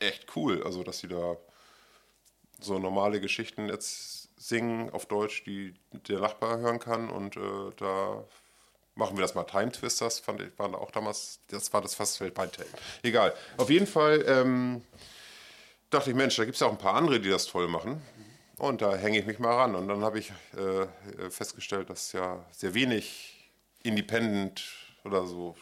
[0.00, 0.62] echt cool.
[0.64, 1.36] Also, dass sie da
[2.60, 4.15] so normale Geschichten jetzt
[4.46, 5.74] singen auf Deutsch, die
[6.08, 8.24] der Nachbar hören kann und äh, da
[8.94, 9.44] machen wir das mal.
[9.44, 12.58] Time Twisters fand ich, waren auch damals, das war das fast Weltweit.
[13.02, 13.34] Egal.
[13.56, 14.82] Auf jeden Fall ähm,
[15.90, 18.00] dachte ich, Mensch, da gibt es ja auch ein paar andere, die das toll machen.
[18.58, 19.74] Und da hänge ich mich mal ran.
[19.74, 23.50] Und dann habe ich äh, festgestellt, dass es ja sehr wenig
[23.82, 24.64] Independent
[25.04, 25.56] oder so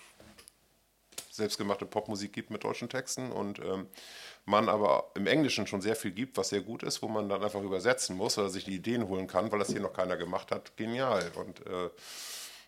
[1.30, 3.88] selbstgemachte Popmusik gibt mit deutschen Texten und ähm,
[4.46, 7.42] man aber im Englischen schon sehr viel gibt, was sehr gut ist, wo man dann
[7.42, 10.50] einfach übersetzen muss oder sich die Ideen holen kann, weil das hier noch keiner gemacht
[10.50, 10.76] hat.
[10.76, 11.30] Genial.
[11.34, 11.90] Und äh,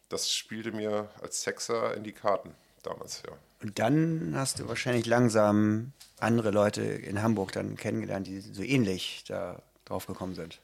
[0.08, 3.32] das spielte mir als Sexer in die Karten damals, ja.
[3.62, 9.24] Und dann hast du wahrscheinlich langsam andere Leute in Hamburg dann kennengelernt, die so ähnlich
[9.26, 10.60] da drauf gekommen sind.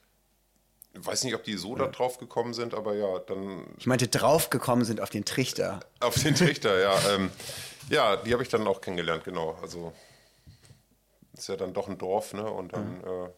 [0.95, 4.07] Ich weiß nicht, ob die so da drauf gekommen sind, aber ja, dann Ich meinte,
[4.07, 5.79] draufgekommen sind auf den Trichter.
[5.99, 6.95] auf den Trichter, ja.
[7.15, 7.31] Ähm,
[7.89, 9.57] ja, die habe ich dann auch kennengelernt, genau.
[9.61, 9.91] Also
[11.33, 12.49] ist ja dann doch ein Dorf, ne?
[12.49, 13.29] Und dann äh,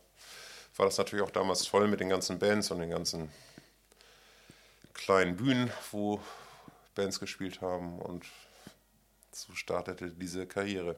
[0.78, 3.30] war das natürlich auch damals voll mit den ganzen Bands und den ganzen
[4.94, 6.20] kleinen Bühnen, wo
[6.96, 8.26] Bands gespielt haben und
[9.32, 10.98] so startete diese Karriere.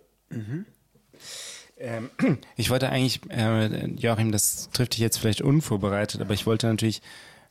[1.78, 2.10] Ähm,
[2.56, 7.02] ich wollte eigentlich, äh, Joachim, das trifft dich jetzt vielleicht unvorbereitet, aber ich wollte natürlich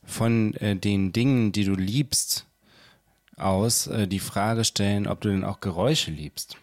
[0.03, 2.45] von äh, den Dingen, die du liebst,
[3.35, 6.57] aus äh, die Frage stellen, ob du denn auch Geräusche liebst.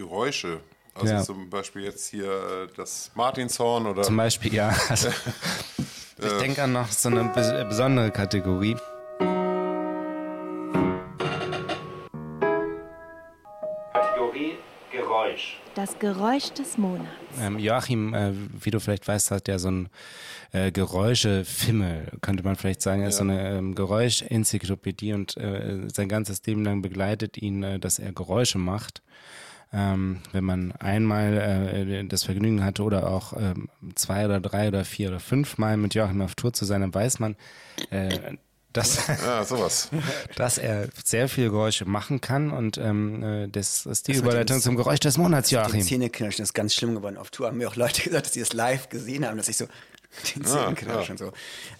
[0.00, 0.60] Geräusche,
[0.94, 1.22] also Ja.
[1.22, 4.74] zum Beispiel jetzt hier äh, das Martinshorn oder Zum Beispiel, ja.
[4.88, 5.08] Also,
[6.22, 8.76] ich denke an noch so eine bes- besondere Kategorie.
[13.92, 14.56] Kategorie
[14.92, 15.58] Geräusch.
[15.74, 17.08] Das Geräusch des Monats.
[17.40, 19.88] Ähm, Joachim, äh, wie du vielleicht weißt, hat ja so ein
[20.52, 23.02] äh, Geräuschefimmel, könnte man vielleicht sagen.
[23.02, 27.78] Er ist so eine ähm, Geräuschenzyklopädie und äh, sein ganzes Leben lang begleitet ihn, äh,
[27.78, 29.02] dass er Geräusche macht.
[29.72, 34.84] Ähm, wenn man einmal äh, das Vergnügen hatte oder auch ähm, zwei oder drei oder
[34.84, 37.36] vier oder fünf Mal mit Joachim auf Tour zu sein, dann weiß man,
[37.90, 38.34] äh,
[38.72, 39.90] dass, ja, sowas.
[40.36, 44.56] dass er sehr viel Geräusche machen kann und ähm, äh, das ist die Das Überleitung
[44.58, 45.82] dem- zum Geräusch des Monats, Den Joachim.
[45.82, 47.16] Zähneknirschen ist ganz schlimm geworden.
[47.16, 49.56] Auf Tour haben mir auch Leute gesagt, dass sie das live gesehen haben, dass ich
[49.56, 49.66] so
[50.34, 51.30] den Zähneknirschen so.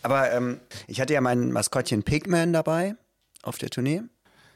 [0.02, 2.94] Aber ähm, ich hatte ja mein Maskottchen Pigman dabei
[3.42, 4.02] auf der Tournee.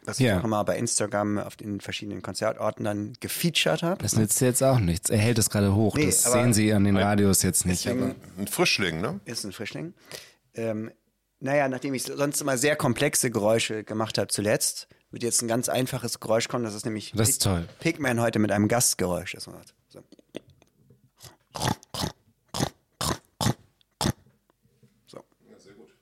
[0.04, 0.38] Was ich Ja.
[0.40, 4.02] auch immer bei Instagram auf den verschiedenen Konzertorten dann gefeatured habe.
[4.02, 5.08] Das nützt jetzt auch nichts.
[5.10, 5.96] Er hält es gerade hoch.
[5.96, 7.84] Nee, das sehen Sie an den Radios jetzt nicht.
[7.86, 9.20] Deswegen- Ein Frischling, ne?
[9.24, 9.94] ist ein Frischling.
[10.54, 10.90] Ähm,
[11.40, 15.68] naja, nachdem ich sonst immer sehr komplexe Geräusche gemacht habe zuletzt, wird jetzt ein ganz
[15.68, 16.64] einfaches Geräusch kommen.
[16.64, 17.66] Das ist nämlich Das ist toll.
[17.80, 19.32] Pigman heute mit einem Gastgeräusch.
[19.32, 19.74] Das man hat.
[19.88, 20.00] So.
[21.56, 21.64] So.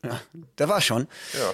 [0.04, 0.20] Ja,
[0.56, 1.06] da war schon.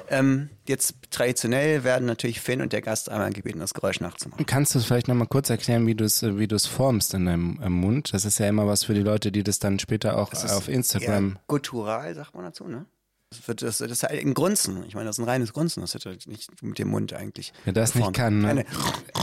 [0.09, 4.47] Ähm, jetzt traditionell werden natürlich Finn und der Gast einmal gebeten, das Geräusch nachzumachen.
[4.47, 7.13] kannst du vielleicht noch mal kurz erklären, wie du es äh, wie du es formst
[7.13, 8.13] in deinem Mund?
[8.15, 11.33] Das ist ja immer was für die Leute, die das dann später auch auf Instagram.
[11.35, 12.87] Ja, guttural, sagt man dazu, ne?
[13.31, 14.83] Das, wird, das, das ist halt ein Grunzen.
[14.87, 15.83] Ich meine, das ist ein reines Grunzen.
[15.83, 17.53] Das wird halt nicht mit dem Mund eigentlich.
[17.65, 18.49] Wer das nicht kann, ne?
[18.49, 18.65] Eine,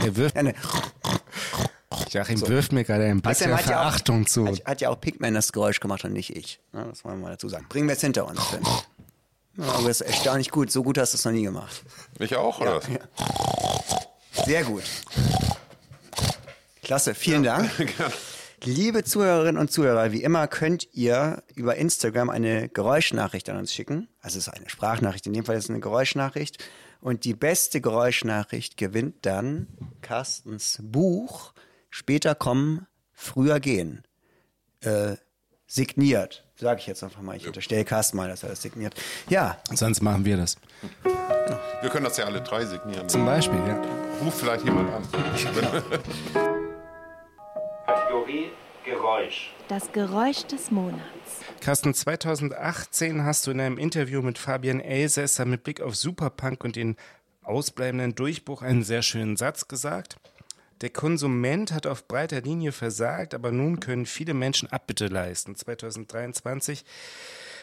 [0.04, 0.54] Er wirft, eine,
[2.10, 4.46] Joachim wirft mir gerade Außerdem der hat ja auch- Verachtung zu.
[4.46, 6.60] Hat, hat ja auch Pigman das Geräusch gemacht und nicht ich.
[6.72, 7.66] Ja, das wollen wir mal dazu sagen.
[7.68, 8.40] Bringen wir jetzt hinter uns.
[8.44, 8.60] Finn.
[9.56, 10.70] Ja, aber das ist erstaunlich gut.
[10.70, 11.82] So gut hast du es noch nie gemacht.
[12.18, 12.80] Ich auch, oder?
[14.44, 14.84] Sehr gut.
[16.82, 17.70] Klasse, vielen Dank.
[18.62, 24.08] Liebe Zuhörerinnen und Zuhörer, wie immer könnt ihr über Instagram eine Geräuschnachricht an uns schicken.
[24.20, 26.64] Also es ist eine Sprachnachricht, in dem Fall ist es eine Geräuschnachricht.
[27.00, 29.68] Und die beste Geräuschnachricht gewinnt dann
[30.00, 31.52] Carstens Buch
[31.96, 34.02] Später kommen, früher gehen.
[34.80, 35.16] Äh,
[35.66, 37.36] signiert, sage ich jetzt einfach mal.
[37.36, 38.94] Ich unterstelle Carsten mal, dass er das signiert.
[39.28, 40.56] Ja, Sonst machen wir das.
[41.82, 43.08] Wir können das ja alle drei signieren.
[43.08, 43.80] Zum Beispiel, ja.
[44.22, 45.02] Ruf vielleicht jemand an.
[47.86, 48.50] Kategorie
[48.84, 49.52] Geräusch.
[49.68, 51.02] Das Geräusch des Monats.
[51.60, 56.76] Carsten, 2018 hast du in einem Interview mit Fabian Elsässer mit Blick auf Superpunk und
[56.76, 56.96] den
[57.42, 60.16] ausbleibenden Durchbruch einen sehr schönen Satz gesagt.
[60.82, 65.56] Der Konsument hat auf breiter Linie versagt, aber nun können viele Menschen Abbitte leisten.
[65.56, 66.84] 2023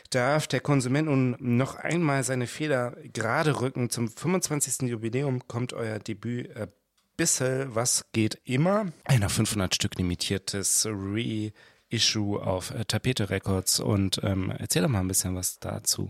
[0.10, 3.89] darf der Konsument nun noch einmal seine Fehler gerade rücken.
[3.89, 4.89] Zum 25.
[4.89, 6.67] Jubiläum kommt euer Debüt äh,
[7.15, 8.88] Bissel, was geht immer.
[9.06, 13.80] Ein auf 500 Stück limitiertes Reissue auf äh, Tapete Records.
[13.80, 16.10] Und ähm, erzähl doch mal ein bisschen was dazu.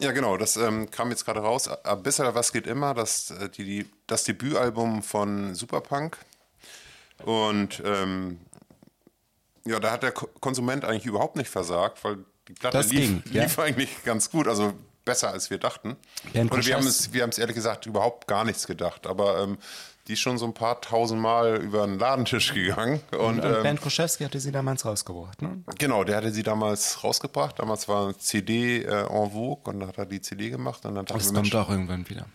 [0.00, 1.68] Ja, genau, das ähm, kam jetzt gerade raus.
[1.68, 6.16] Abyssal, was geht immer, das, äh, die, die, das Debütalbum von Superpunk.
[7.24, 8.40] Und ähm,
[9.64, 13.00] ja, da hat der Ko- Konsument eigentlich überhaupt nicht versagt, weil die Platte Das lief,
[13.00, 13.44] ging, ja.
[13.44, 14.72] lief eigentlich ganz gut, also
[15.04, 15.96] besser als wir dachten.
[16.32, 19.06] Bernd Und wir haben Koschers- es, wir haben es ehrlich gesagt überhaupt gar nichts gedacht,
[19.06, 19.58] aber ähm,
[20.08, 23.00] die ist schon so ein paar tausend Mal über den Ladentisch gegangen.
[23.12, 25.62] Und, Und ähm, Bernd Kroschewski hatte sie damals rausgebracht, ne?
[25.78, 27.58] Genau, der hatte sie damals rausgebracht.
[27.58, 31.04] Damals war CD äh, en vogue und dann hat er die CD gemacht und dann
[31.06, 32.26] Das kommt Mensch, auch irgendwann wieder.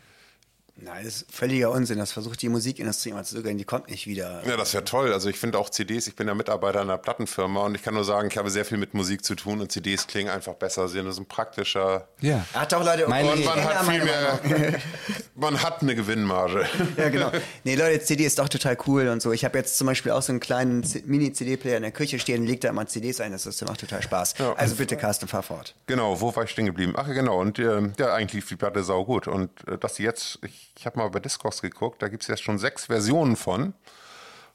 [0.79, 1.97] Nein, das ist völliger Unsinn.
[1.97, 3.57] Das versucht die Musikindustrie immer zu zögern.
[3.57, 4.43] Die kommt nicht wieder.
[4.47, 5.11] ja, das wäre toll.
[5.11, 8.03] Also ich finde auch CDs, ich bin ja Mitarbeiter einer Plattenfirma und ich kann nur
[8.03, 11.01] sagen, ich habe sehr viel mit Musik zu tun und CDs klingen einfach besser, sie
[11.01, 12.45] sind ein praktischer Ja.
[12.53, 13.07] Hat auch Leute.
[13.07, 14.39] Meine- und man Ja, hat viel mehr,
[15.35, 16.67] man hat eine Gewinnmarge.
[16.95, 17.31] Ja, genau.
[17.63, 19.31] Nee, Leute, CD ist doch total cool und so.
[19.31, 22.61] Ich habe jetzt zum Beispiel auch so einen kleinen Mini-CD-Player in der Küche stehen, leg
[22.61, 24.35] da immer CDs ein, das ist, macht total Spaß.
[24.37, 24.53] Ja.
[24.53, 25.75] Also bitte, Carsten, fahr fort.
[25.87, 26.93] Genau, wo war ich stehen geblieben?
[26.95, 29.27] Ach genau, und ähm, ja, eigentlich lief die Platte sau gut.
[29.27, 32.27] Und äh, dass sie jetzt, ich, ich habe mal bei Discogs geguckt, da gibt es
[32.27, 33.73] jetzt schon sechs Versionen von.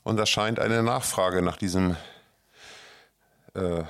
[0.04, 1.96] Und da scheint eine Nachfrage nach diesem
[3.54, 3.88] der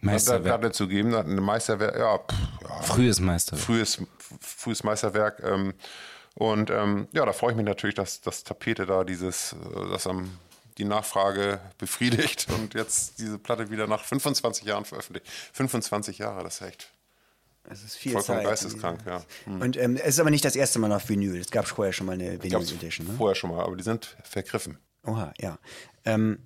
[0.00, 0.74] Meisterwerk.
[0.74, 1.14] Zu geben.
[1.14, 3.64] Ein Meisterwerk, ja, pff, ja Frühes Meisterwerk.
[3.64, 4.02] frühes,
[4.40, 5.42] frühes Meisterwerk.
[5.42, 5.74] Ähm,
[6.34, 10.06] und ähm, ja, da freue ich mich natürlich, dass das Tapete da dieses, äh, das
[10.06, 10.38] am
[10.76, 15.26] die Nachfrage befriedigt und jetzt diese Platte wieder nach 25 Jahren veröffentlicht.
[15.52, 16.92] 25 Jahre, das ist echt
[17.68, 18.46] Das ist viel vollkommen Zeit.
[18.46, 19.22] geisteskrank, ja.
[19.44, 19.60] Hm.
[19.60, 21.38] Und ähm, es ist aber nicht das erste Mal auf Vinyl.
[21.38, 23.06] Es gab vorher schon mal eine Gab's Vinyl-Edition.
[23.06, 23.14] Ne?
[23.16, 24.78] vorher schon mal, aber die sind vergriffen.
[25.04, 25.58] Oha, ja.
[26.04, 26.38] Ähm,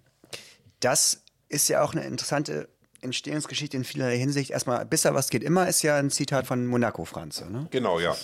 [0.80, 2.68] das ist ja auch eine interessante
[3.02, 4.50] Entstehungsgeschichte in vielerlei Hinsicht.
[4.50, 7.50] Erstmal, Bisser, was geht immer, ist ja ein Zitat von Monaco Franze.
[7.50, 7.68] Ne?
[7.70, 8.16] Genau, ja.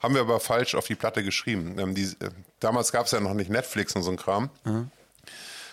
[0.00, 1.78] Haben wir aber falsch auf die Platte geschrieben.
[1.78, 4.50] Ähm, die, äh, damals gab es ja noch nicht Netflix und so ein Kram.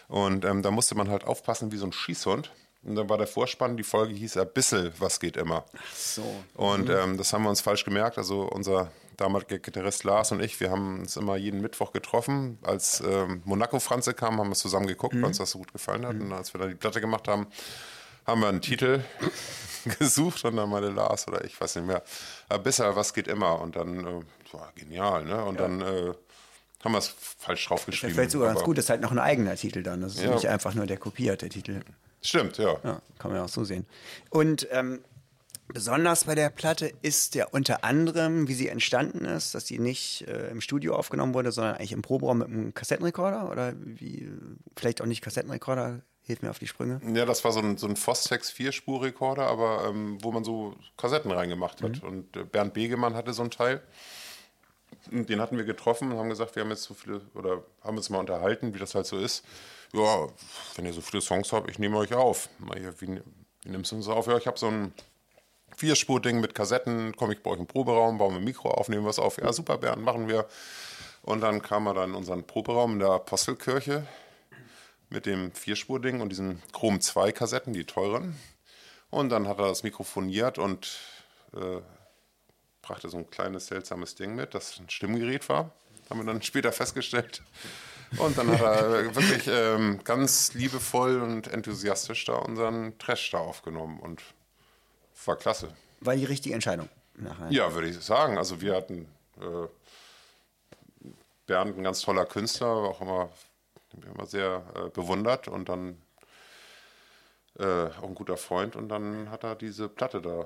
[0.07, 2.51] Und ähm, da musste man halt aufpassen wie so ein Schießhund.
[2.83, 5.65] Und dann war der Vorspann, die Folge hieß ein bisschen, was geht immer.
[5.93, 6.23] So.
[6.55, 8.17] Und ähm, das haben wir uns falsch gemerkt.
[8.17, 12.59] Also unser damaliger Gitarrist Lars und ich, wir haben uns immer jeden Mittwoch getroffen.
[12.61, 16.05] Als ähm, Monaco Franze kam, haben wir zusammen geguckt, weil uns das so gut gefallen
[16.05, 16.15] hat.
[16.15, 17.47] Und als wir dann die Platte gemacht haben,
[18.25, 19.01] haben wir einen Titel
[19.99, 22.03] gesucht und dann meinte Lars oder ich weiß nicht mehr,
[22.49, 23.59] ein bisschen, was geht immer.
[23.59, 25.43] Und dann äh, das war genial, ne?
[25.43, 26.13] Und dann äh,
[26.83, 28.15] haben wir es falsch draufgeschrieben.
[28.15, 28.77] fällt sogar ganz gut.
[28.77, 30.01] Das ist halt noch ein eigener Titel dann.
[30.01, 30.33] Das ist Ja.
[30.33, 31.81] nicht einfach nur der kopierte Titel.
[32.27, 32.77] Stimmt, ja.
[32.83, 33.85] Ja, kann man ja auch so sehen.
[34.29, 34.99] Und ähm,
[35.69, 40.27] besonders bei der Platte ist ja unter anderem, wie sie entstanden ist, dass sie nicht
[40.27, 44.29] äh, im Studio aufgenommen wurde, sondern eigentlich im Proberaum mit einem Kassettenrekorder oder wie,
[44.75, 46.99] vielleicht auch nicht Kassettenrekorder, hilf mir auf die Sprünge.
[47.13, 51.31] Ja, das war so ein, so ein Fostex Vierspur-Rekorder, aber ähm, wo man so Kassetten
[51.31, 52.03] reingemacht hat.
[52.03, 53.81] Und äh, Bernd Begemann hatte so ein Teil.
[55.13, 57.95] Und den hatten wir getroffen und haben gesagt, wir haben jetzt so viele, oder haben
[57.95, 59.45] uns mal unterhalten, wie das halt so ist.
[59.93, 60.27] Ja,
[60.75, 62.49] wenn ihr so viele Songs habt, ich nehme euch auf.
[62.99, 63.21] Wie,
[63.63, 64.27] wie nimmst du uns auf?
[64.27, 64.93] Ja, ich habe so ein
[65.77, 69.05] Vierspur-Ding mit Kassetten, komme ich bei euch im Proberaum, bauen wir ein Mikro auf, nehmen
[69.05, 69.37] was auf.
[69.37, 70.47] Ja, super, Bernd, machen wir.
[71.21, 74.07] Und dann kam er dann in unseren Proberaum in der Apostelkirche
[75.09, 78.35] mit dem Vierspur-Ding und diesen Chrom 2 Kassetten, die teuren.
[79.09, 80.99] Und dann hat er das mikrofoniert und
[81.53, 81.81] äh,
[82.81, 85.71] brachte so ein kleines seltsames Ding mit, das ein Stimmgerät war.
[86.09, 87.41] Haben wir dann später festgestellt.
[88.17, 93.99] Und dann hat er wirklich ähm, ganz liebevoll und enthusiastisch da unseren Trash da aufgenommen
[93.99, 94.21] und
[95.25, 95.69] war klasse.
[95.99, 96.89] War die richtige Entscheidung.
[97.15, 97.51] Nachher.
[97.51, 98.37] Ja, würde ich sagen.
[98.37, 99.07] Also wir hatten
[99.41, 99.67] äh,
[101.47, 103.29] Bernd, ein ganz toller Künstler, auch immer,
[104.13, 106.01] immer sehr äh, bewundert und dann
[107.59, 110.45] äh, auch ein guter Freund und dann hat er diese Platte da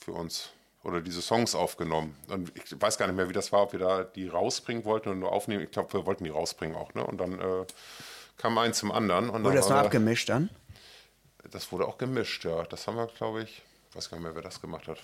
[0.00, 0.50] für uns
[0.84, 2.16] oder diese Songs aufgenommen.
[2.28, 5.08] Und ich weiß gar nicht mehr, wie das war, ob wir da die rausbringen wollten
[5.10, 5.62] oder nur aufnehmen.
[5.62, 6.92] Ich glaube, wir wollten die rausbringen auch.
[6.94, 7.06] Ne?
[7.06, 7.66] Und dann äh,
[8.36, 9.30] kam eins zum anderen.
[9.30, 10.50] Und Wurde das noch war- abgemischt dann?
[11.50, 12.62] Das wurde auch gemischt, ja.
[12.64, 13.62] Das haben wir, glaube ich,
[13.94, 14.98] weiß gar nicht mehr, wer das gemacht hat.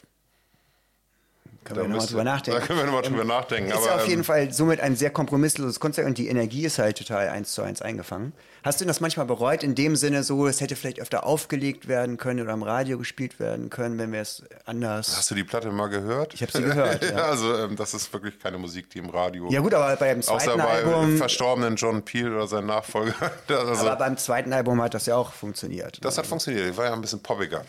[1.65, 2.61] Können Da wir nochmal drüber nachdenken.
[2.61, 3.71] Da können wir nochmal drüber nachdenken.
[3.71, 6.79] Ist aber, auf jeden ähm, Fall somit ein sehr kompromissloses Konzert und die Energie ist
[6.79, 8.33] halt total eins zu eins eingefangen.
[8.63, 12.17] Hast du das manchmal bereut, in dem Sinne so, es hätte vielleicht öfter aufgelegt werden
[12.17, 15.17] können oder im Radio gespielt werden können, wenn wir es anders.
[15.17, 16.35] Hast du die Platte mal gehört?
[16.35, 17.17] Ich hab sie gehört, ja.
[17.27, 19.49] also ähm, das ist wirklich keine Musik, die im Radio.
[19.51, 21.17] Ja gut, aber beim Außer zweiten bei Album.
[21.17, 23.15] verstorbenen John Peel oder sein Nachfolger.
[23.49, 26.05] also, aber beim zweiten Album hat das ja auch funktioniert.
[26.05, 26.67] das hat funktioniert.
[26.67, 27.65] Die war ja ein bisschen poppiger.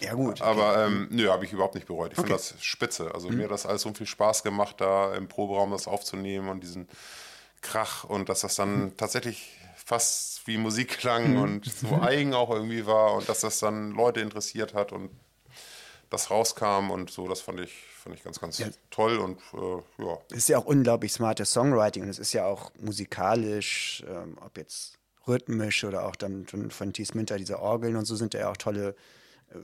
[0.00, 0.40] Ja gut.
[0.42, 2.12] Aber ähm, nö, habe ich überhaupt nicht bereut.
[2.12, 2.42] Ich finde Okay.
[2.54, 3.12] das spitze.
[3.14, 3.36] Also Mhm.
[3.38, 6.88] mir hat das alles so viel Spaß gemacht, da im Proberaum das aufzunehmen und diesen
[7.62, 8.96] Krach und dass das dann Mhm.
[8.96, 13.92] tatsächlich fast wie Musik klang und so eigen auch irgendwie war und dass das dann
[13.92, 15.10] Leute interessiert hat und
[16.10, 20.18] das rauskam und so, das fand ich, fand ich ganz, ganz toll und äh, ja.
[20.30, 24.56] Es ist ja auch unglaublich smartes Songwriting und es ist ja auch musikalisch, ähm, ob
[24.56, 27.04] jetzt rhythmisch oder auch dann von, von T.
[27.14, 28.94] Minter diese Orgeln und so sind ja auch tolle,
[29.50, 29.56] äh,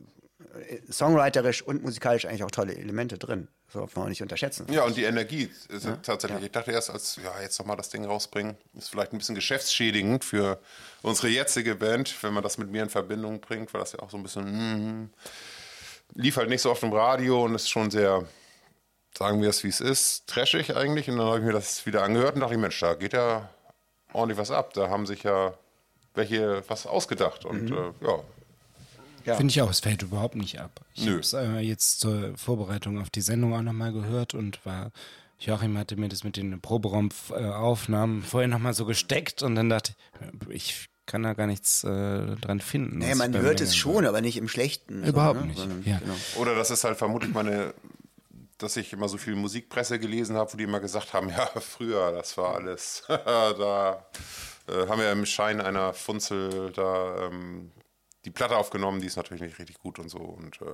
[0.90, 3.48] songwriterisch und musikalisch eigentlich auch tolle Elemente drin.
[3.72, 4.66] So darf man auch nicht unterschätzen.
[4.70, 6.42] Ja, und die Energie ist tatsächlich.
[6.44, 10.24] Ich dachte erst, als ja, jetzt nochmal das Ding rausbringen, ist vielleicht ein bisschen geschäftsschädigend
[10.24, 10.61] für
[11.00, 14.11] unsere jetzige Band, wenn man das mit mir in Verbindung bringt, weil das ja auch
[14.11, 15.11] so ein bisschen mm,
[16.14, 18.26] lief halt nicht so oft im Radio und ist schon sehr,
[19.16, 21.09] sagen wir es wie es ist, trashig eigentlich.
[21.09, 23.48] Und dann habe ich mir das wieder angehört und dachte, ich, Mensch, da geht ja
[24.12, 24.74] ordentlich was ab.
[24.74, 25.55] Da haben sich ja
[26.14, 28.18] welche was ausgedacht und äh, ja.
[29.24, 29.37] Ja.
[29.37, 30.80] Finde ich auch, es fällt überhaupt nicht ab.
[30.94, 34.90] Ich habe es äh, jetzt zur Vorbereitung auf die Sendung auch nochmal gehört und war,
[35.38, 39.94] Joachim hatte mir das mit den Proberaum-Aufnahmen vorher nochmal so gesteckt und dann dachte
[40.48, 42.98] ich, ich kann da gar nichts äh, dran finden.
[42.98, 45.02] Nee, was man hört es schon, aber nicht im Schlechten.
[45.02, 45.46] so, Überhaupt ne?
[45.46, 45.98] nicht, Sondern, ja.
[45.98, 46.14] Genau.
[46.37, 47.74] Oder das ist halt vermutlich meine,
[48.58, 52.12] dass ich immer so viel Musikpresse gelesen habe, wo die immer gesagt haben, ja, früher,
[52.12, 54.06] das war alles, da
[54.68, 57.72] äh, haben wir im Schein einer Funzel da ähm,
[58.24, 60.64] die Platte aufgenommen, die ist natürlich nicht richtig gut und so und äh,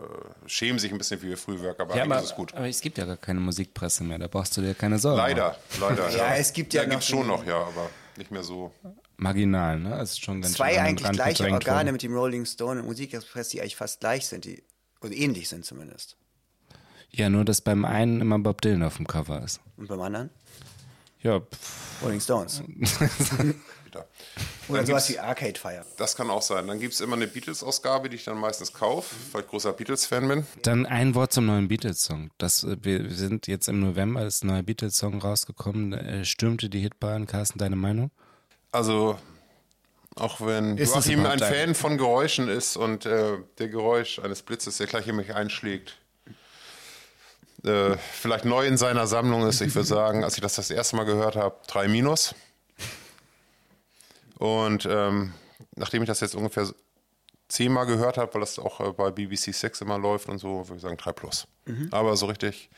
[0.49, 2.55] schämen sich ein bisschen für ihr Frühwerk, aber Ja, eigentlich aber, ist es gut.
[2.55, 5.57] aber es gibt ja gar keine Musikpresse mehr, da brauchst du dir keine Sorgen Leider,
[5.81, 6.11] leider.
[6.17, 8.73] Ja, es gibt ja ja noch gibt's schon noch, ja, aber nicht mehr so.
[8.83, 8.99] machen.
[9.17, 9.99] Marginal, ne?
[10.01, 11.93] Es ist schon ganz Zwei eigentlich gleiche Organe worden.
[11.93, 14.63] mit dem Rolling Stone und Musikexpress, die eigentlich fast gleich sind, die
[15.01, 16.17] oder ähnlich sind zumindest.
[17.11, 19.61] Ja, nur dass beim einen immer Bob Dylan auf dem Cover ist.
[19.77, 20.31] Und beim anderen
[21.23, 22.63] Ja, pff, Rolling Stones.
[23.89, 24.07] Wieder.
[24.69, 25.85] Oder Dann sowas wie Arcade Fire.
[25.97, 26.67] Das kann auch sein.
[26.69, 30.29] Dann gibt es immer eine Beatles-Ausgabe, die ich dann meistens kaufe, weil ich großer Beatles-Fan
[30.29, 30.47] bin.
[30.63, 32.31] Dann ein Wort zum neuen Beatles-Song.
[32.39, 36.81] Das, äh, wir sind jetzt im November, ist ein neuer Beatles-Song rausgekommen, äh, stürmte die
[36.81, 37.27] Hitbahn.
[37.27, 38.11] Carsten, deine Meinung?
[38.71, 39.19] Also,
[40.17, 44.77] auch wenn Ist Joachim ein- Fan von Geräuschen ist und äh, der Geräusch eines Blitzes,
[44.77, 45.97] der gleich in mich einschlägt,
[47.65, 50.97] äh, vielleicht neu in seiner Sammlung ist, ich würde sagen, als ich das das erste
[50.97, 52.35] Mal gehört habe, drei Minus.
[54.39, 55.33] Und ähm,
[55.77, 56.69] nachdem ich das jetzt ungefähr
[57.49, 60.77] zehnmal gehört habe, weil das auch äh, bei BBC Six immer läuft und so, würde
[60.77, 61.47] ich sagen drei Plus.
[61.91, 62.71] Aber so richtig,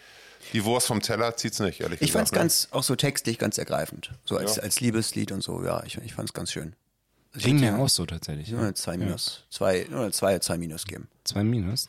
[0.52, 2.04] die Wurst vom Teller zieht's nicht, ehrlich Mhm.
[2.04, 2.44] Ich fand es gesagt.
[2.44, 2.48] ne?
[2.48, 4.12] ganz, auch so textlich ganz ergreifend.
[4.24, 6.74] So als, als Liebeslied und so, ja, ich, ich fand es ganz schön.
[7.32, 8.50] Also Ging ich mir auch so tatsächlich.
[8.50, 9.44] Nur eine zwei Minus.
[9.50, 11.08] Zwei, nur eine zwei, zwei Minus geben.
[11.24, 11.88] Zwei Minus?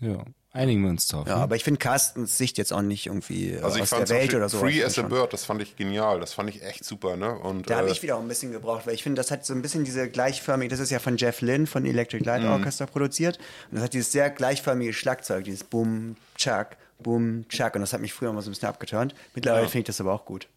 [0.00, 0.24] Ja,
[0.56, 1.26] einigen wir uns drauf.
[1.28, 1.42] Ja, ne?
[1.42, 4.34] aber ich finde Carstens Sicht jetzt auch nicht irgendwie Also ich aus fand der Welt
[4.34, 4.58] oder so.
[4.58, 7.38] Free as a Bird, das fand ich genial, das fand ich echt super, ne?
[7.38, 9.46] Und, Da habe äh, ich wieder auch ein bisschen gebraucht, weil ich finde, das hat
[9.46, 12.48] so ein bisschen diese gleichförmige, das ist ja von Jeff Lynne von Electric Light Mhm.
[12.50, 13.38] Orchestra produziert.
[13.70, 17.74] Und das hat dieses sehr gleichförmige Schlagzeug, dieses Bum, Chuck, Bum, Chuck.
[17.74, 19.14] Und das hat mich früher mal so ein bisschen abgeturnt.
[19.34, 20.48] Mittlerweile finde ich das aber auch gut.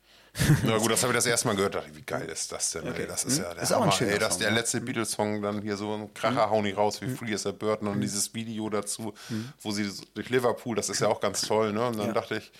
[0.63, 2.71] Na gut, das habe ich das erste Mal gehört, dachte ich, wie geil ist das
[2.71, 2.85] denn?
[2.85, 3.63] Ey, das ist ja der Hm?
[3.63, 4.55] Ist auch ein ey, dass Song, der ja.
[4.55, 7.81] letzte Beatles-Song dann hier so ein Kracher hauen die raus wie Free as a Bird
[7.81, 9.13] und dann dieses Video dazu,
[9.61, 11.87] wo sie durch Liverpool, das ist ja auch ganz toll, ne?
[11.87, 12.51] Und dann dachte ich,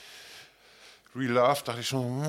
[1.16, 2.24] Real Love, dachte ich schon,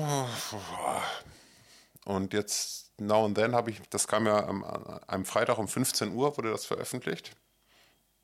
[2.05, 5.67] und jetzt Now and Then habe ich, das kam ja am, an einem Freitag um
[5.67, 7.31] 15 Uhr, wurde das veröffentlicht.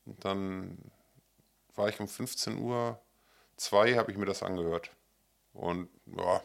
[0.04, 0.78] Und dann
[1.74, 3.00] war ich um 15 Uhr
[3.56, 4.90] zwei, habe ich mir das angehört.
[5.52, 6.40] Und ja,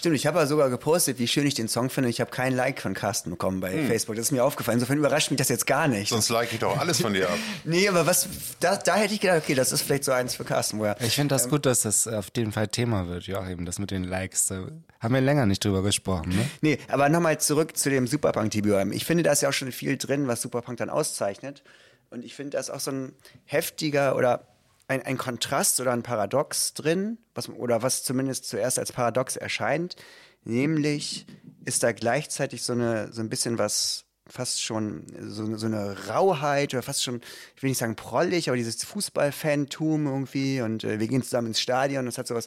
[0.00, 2.08] Stimmt, ich habe ja sogar gepostet, wie schön ich den Song finde.
[2.08, 4.16] Ich habe kein Like von Carsten bekommen bei Facebook.
[4.16, 4.76] Das ist mir aufgefallen.
[4.78, 6.08] Insofern überrascht mich das jetzt gar nicht.
[6.10, 6.16] Hm.
[6.16, 7.36] sonst like ich doch alles von dir ab.
[7.64, 8.26] Nee, aber was,
[8.60, 10.98] da, da hätte ich gedacht, okay, das ist vielleicht so eins für Carsten, wo er.
[11.02, 13.90] Ich finde Ähm, das gut, dass das auf jeden Fall Thema wird, Joachim, das mit
[13.90, 14.46] den Likes.
[14.46, 14.68] Da
[15.00, 16.48] haben wir länger nicht drüber gesprochen, ne?
[16.62, 18.94] Nee, aber nochmal zurück zu dem Superpunk-Debüt.
[18.94, 21.62] Ich finde, da ist ja auch schon viel drin, was Superpunk dann auszeichnet.
[22.08, 23.12] Und ich finde, da ist auch so ein
[23.44, 24.46] heftiger oder
[24.90, 29.94] ein, ein Kontrast oder ein Paradox drin, was, oder was zumindest zuerst als Paradox erscheint.
[30.42, 31.26] Nämlich
[31.64, 36.72] ist da gleichzeitig so, eine, so ein bisschen was fast schon so, so eine Rauheit
[36.74, 37.20] oder fast schon,
[37.56, 41.60] ich will nicht sagen prollig, aber dieses Fußballfantum irgendwie und äh, wir gehen zusammen ins
[41.60, 42.46] Stadion und es hat so was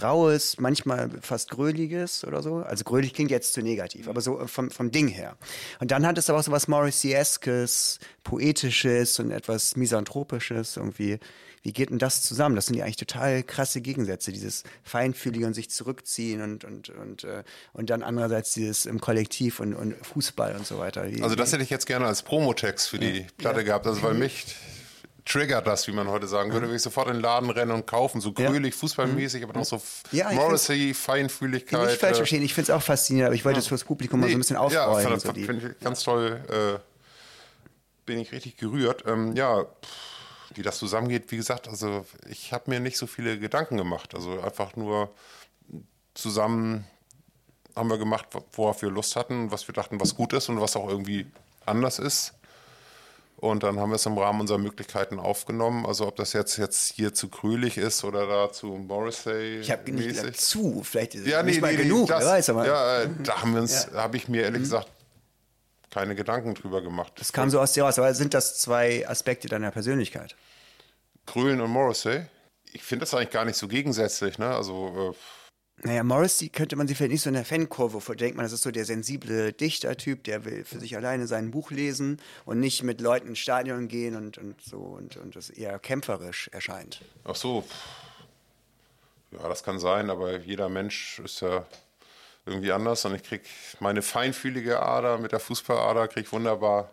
[0.00, 2.56] Raues, manchmal fast Gröliges oder so.
[2.56, 5.36] Also grölig klingt jetzt zu negativ, aber so vom, vom Ding her.
[5.80, 11.18] Und dann hat es aber auch so was Morrissey-eskes, Poetisches und etwas Misanthropisches irgendwie.
[11.64, 12.56] Wie geht denn das zusammen?
[12.56, 17.24] Das sind ja eigentlich total krasse Gegensätze, dieses Feinfühlige und sich zurückziehen und, und, und,
[17.24, 17.42] äh,
[17.72, 21.10] und dann andererseits dieses im Kollektiv und, und Fußball und so weiter.
[21.10, 24.12] Wie, Also das hätte ich jetzt gerne als Promotext für die Platte gehabt, also weil
[24.12, 24.44] mich
[25.24, 27.86] triggert das, wie man heute sagen würde, will ich sofort in den Laden rennen und
[27.86, 28.50] kaufen, so Ja.
[28.50, 29.80] grölig, fußballmäßig, aber noch so
[30.12, 31.92] Ja, ich Morrissey, nicht Feinfühligkeit.
[31.92, 34.28] falsch äh, verstehen, ich finde es auch faszinierend, aber ich wollte es fürs Publikum mal
[34.28, 36.42] so ein bisschen Ja, fand, so die, finde ich ganz toll.
[36.50, 36.78] Äh,
[38.04, 39.04] bin ich richtig gerührt.
[39.06, 40.13] Ähm, ja, pff,
[40.54, 44.14] wie das zusammengeht, wie gesagt, also ich habe mir nicht so viele Gedanken gemacht.
[44.14, 45.10] Also einfach nur
[46.14, 46.84] zusammen
[47.76, 50.76] haben wir gemacht, worauf wir Lust hatten, was wir dachten, was gut ist und was
[50.76, 51.26] auch irgendwie
[51.66, 52.34] anders ist.
[53.36, 55.84] Und dann haben wir es im Rahmen unserer Möglichkeiten aufgenommen.
[55.84, 59.58] Also ob das jetzt, jetzt hier zu krühlig ist oder da zu Morrissey.
[59.60, 62.22] ich habe nicht zu, vielleicht ist es Ja, nee, nicht mal nee, nee, genug, das,
[62.22, 64.02] wer weiß, aber ja, äh, da haben wir uns, Ja.
[64.02, 64.88] habe ich mir ehrlich gesagt
[65.94, 67.12] keine Gedanken drüber gemacht.
[67.16, 67.98] das kam so aus dir raus.
[67.98, 70.34] Aber sind das zwei Aspekte deiner Persönlichkeit?
[71.24, 72.26] Krölen und Morrissey.
[72.72, 74.48] Ich finde das eigentlich gar nicht so gegensätzlich, ne?
[74.48, 75.14] Also
[75.84, 78.16] Naja, Morrissey könnte man sich vielleicht nicht so in der Fankurve.
[78.16, 81.70] Denkt man, das ist so der sensible Dichtertyp, der will für sich alleine sein Buch
[81.70, 85.78] lesen und nicht mit Leuten ins Stadion gehen und, und so und, und das eher
[85.78, 87.00] kämpferisch erscheint.
[87.02, 87.64] äh, ach so.
[89.30, 91.66] Ja, das kann sein, aber jeder Mensch ist ja
[92.46, 93.42] irgendwie anders und ich krieg
[93.80, 96.90] meine feinfühlige Ader mit der Fußballader krieg ich wunderbar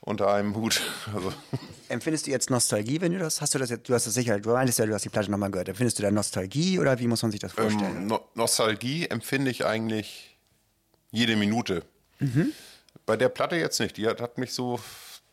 [0.00, 0.80] unter einem Hut.
[1.14, 1.32] Also
[1.88, 3.54] Empfindest du jetzt Nostalgie, wenn du das hast?
[3.54, 5.50] Du das jetzt, du hast das sicher, du meintest ja, du hast die Platte nochmal
[5.50, 5.68] gehört.
[5.68, 7.96] Empfindest du da Nostalgie oder wie muss man sich das vorstellen?
[7.96, 10.36] Ähm, no Nostalgie empfinde ich eigentlich
[11.12, 11.84] jede Minute.
[12.18, 12.52] Mhm.
[13.04, 13.96] Bei der Platte jetzt nicht.
[13.98, 14.80] Die hat, hat mich so,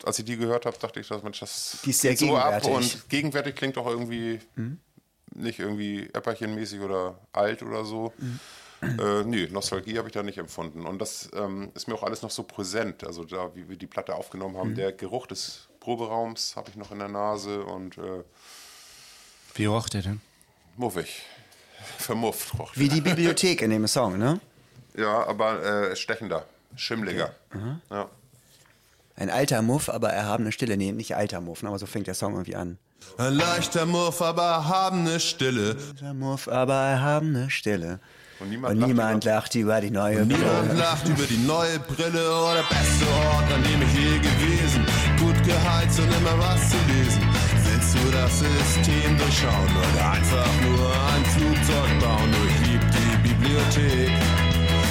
[0.05, 2.61] als ich die gehört habe, dachte ich, dass Mensch, das Die ist sehr so ab
[2.61, 2.93] gegenwärtig.
[2.95, 4.77] und gegenwärtig klingt auch irgendwie Mhm.
[5.33, 8.13] nicht irgendwie äpperchenmäßig oder alt oder so.
[8.19, 8.39] Mhm.
[8.99, 10.85] Äh, nee, Nostalgie habe ich da nicht empfunden.
[10.85, 13.05] Und das ähm, ist mir auch alles noch so präsent.
[13.05, 14.59] Also da, wie wir die Platte aufgenommen Mhm.
[14.59, 18.23] haben, der Geruch des Proberaums habe ich noch in der Nase und äh,
[19.55, 20.21] Wie roch der denn?
[20.77, 21.21] muffig.
[21.97, 22.57] Vermufft.
[22.57, 24.39] roch Wie die Bibliothek in dem Song, ne?
[24.95, 27.33] Ja, aber äh, stechender, schimmliger.
[27.89, 28.09] Ja.
[29.15, 30.77] Ein alter Muff, aber erhabene Stille.
[30.77, 32.77] Nee, nicht alter Muff, ne, aber so fängt der Song irgendwie an.
[33.17, 35.75] Ein leichter Muff, aber erhabene Stille.
[35.89, 37.99] Alter Muff, aber erhabene Stille.
[38.39, 40.79] Und niemand Und lacht niemand über- lacht über die neue Niemand Brille.
[40.79, 42.23] lacht über die neue Brille.
[42.33, 44.85] Oh, der beste Ort, an dem ich je gewesen.
[45.19, 47.21] Gut geheizt und immer was zu lesen.
[47.63, 52.29] Willst du das System durchschauen oder einfach nur ein Flugzeug bauen?
[52.33, 54.11] Oh, ich lieb die Bibliothek.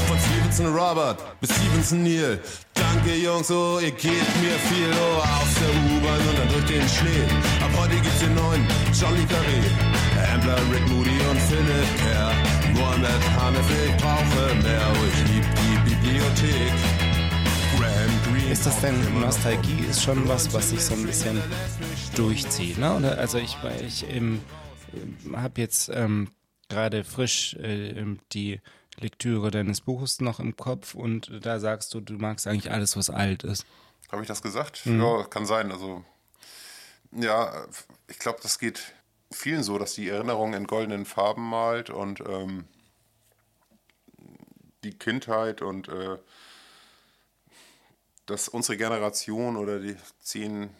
[0.08, 2.38] Von Stevenson Robert bis Stevenson Neil.
[2.74, 4.88] Danke Jungs, oh ihr gebt mir viel.
[4.92, 7.24] Oh, aus der U-Bahn und dann durch den Schnee.
[7.62, 8.66] Ab heute gibt's den neuen
[8.98, 9.60] Johnny Carré.
[10.34, 12.32] Ambler, Rick Moody und Philipp Kerr.
[12.74, 14.92] Mohammed Hanef, ich brauche mehr.
[14.92, 16.72] Oh, ich lieb die Bibliothek.
[18.50, 19.86] Ist das denn Nostalgie?
[19.88, 21.42] Ist schon was, was sich so ein bisschen
[22.14, 22.94] durchzieht, ne?
[22.94, 24.42] Oder, also ich, ich ähm,
[25.34, 26.30] habe jetzt ähm,
[26.68, 28.60] gerade frisch äh, ähm, die
[28.98, 33.08] Lektüre deines Buches noch im Kopf und da sagst du, du magst eigentlich alles, was
[33.08, 33.64] alt ist.
[34.10, 34.84] Habe ich das gesagt?
[34.84, 35.00] Mhm.
[35.00, 35.72] Ja, kann sein.
[35.72, 36.04] Also,
[37.12, 37.66] ja,
[38.08, 38.92] ich glaube, das geht
[39.32, 42.64] vielen so, dass die Erinnerung in goldenen Farben malt und ähm,
[44.84, 46.18] die Kindheit und äh,
[48.26, 50.70] dass unsere Generation oder die zehn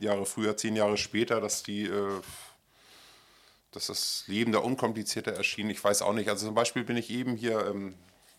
[0.00, 2.20] Jahre früher, zehn Jahre später, dass die äh,
[3.72, 5.70] dass das Leben da unkomplizierter erschien.
[5.70, 6.28] Ich weiß auch nicht.
[6.28, 7.94] Also zum Beispiel bin ich eben hier ähm,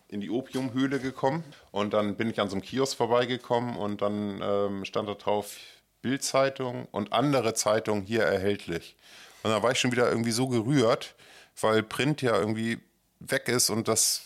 [0.08, 4.40] in die Opiumhöhle gekommen und dann bin ich an so einem Kiosk vorbeigekommen und dann
[4.42, 5.56] ähm, stand da drauf
[6.04, 8.94] Bildzeitung und andere Zeitungen hier erhältlich.
[9.42, 11.14] Und da war ich schon wieder irgendwie so gerührt,
[11.58, 12.78] weil Print ja irgendwie
[13.20, 14.20] weg ist und das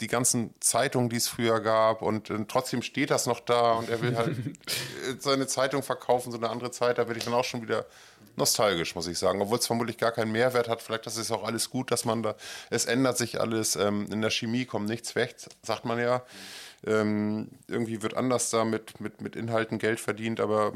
[0.00, 3.88] die ganzen Zeitungen, die es früher gab und, äh, trotzdem steht das noch da und
[3.88, 7.32] er will halt äh, seine Zeitung verkaufen, so eine andere Zeit, da werde ich dann
[7.32, 7.86] auch schon wieder
[8.36, 9.40] nostalgisch, muss ich sagen.
[9.40, 10.82] Obwohl es vermutlich gar keinen Mehrwert hat.
[10.82, 12.34] Vielleicht das ist auch alles gut, dass man da,
[12.68, 16.22] es ändert sich alles, ähm, in der Chemie kommt nichts weg, sagt man ja.
[16.86, 20.72] Ähm, irgendwie wird anders da mit, mit, mit Inhalten Geld verdient, aber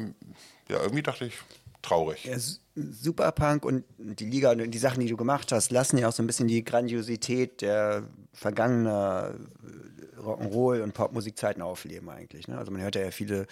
[0.68, 1.34] ja, irgendwie dachte ich,
[1.82, 2.24] traurig.
[2.24, 2.36] Ja,
[2.74, 6.22] Superpunk und die Liga und die Sachen, die du gemacht hast, lassen ja auch so
[6.22, 12.48] ein bisschen die Grandiosität der vergangener äh, Rock'n'Roll- und Popmusikzeiten aufleben eigentlich.
[12.48, 12.59] Ne?
[12.59, 13.46] Also man hört ja viele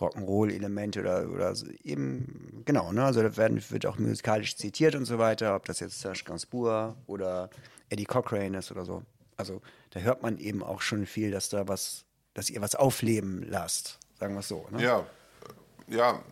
[0.00, 3.04] Rock'n'Roll-Elemente oder, oder so eben, genau, ne?
[3.04, 6.96] also da werden, wird auch musikalisch zitiert und so weiter, ob das jetzt Serge Gainsbourg
[7.06, 7.50] oder
[7.88, 9.02] Eddie Cochrane ist oder so.
[9.38, 12.04] Also da hört man eben auch schon viel, dass da was
[12.38, 13.98] dass ihr was aufleben lasst.
[14.20, 14.68] Sagen wir es so.
[14.70, 14.80] Ne?
[14.80, 15.04] Ja,
[15.88, 16.22] ja.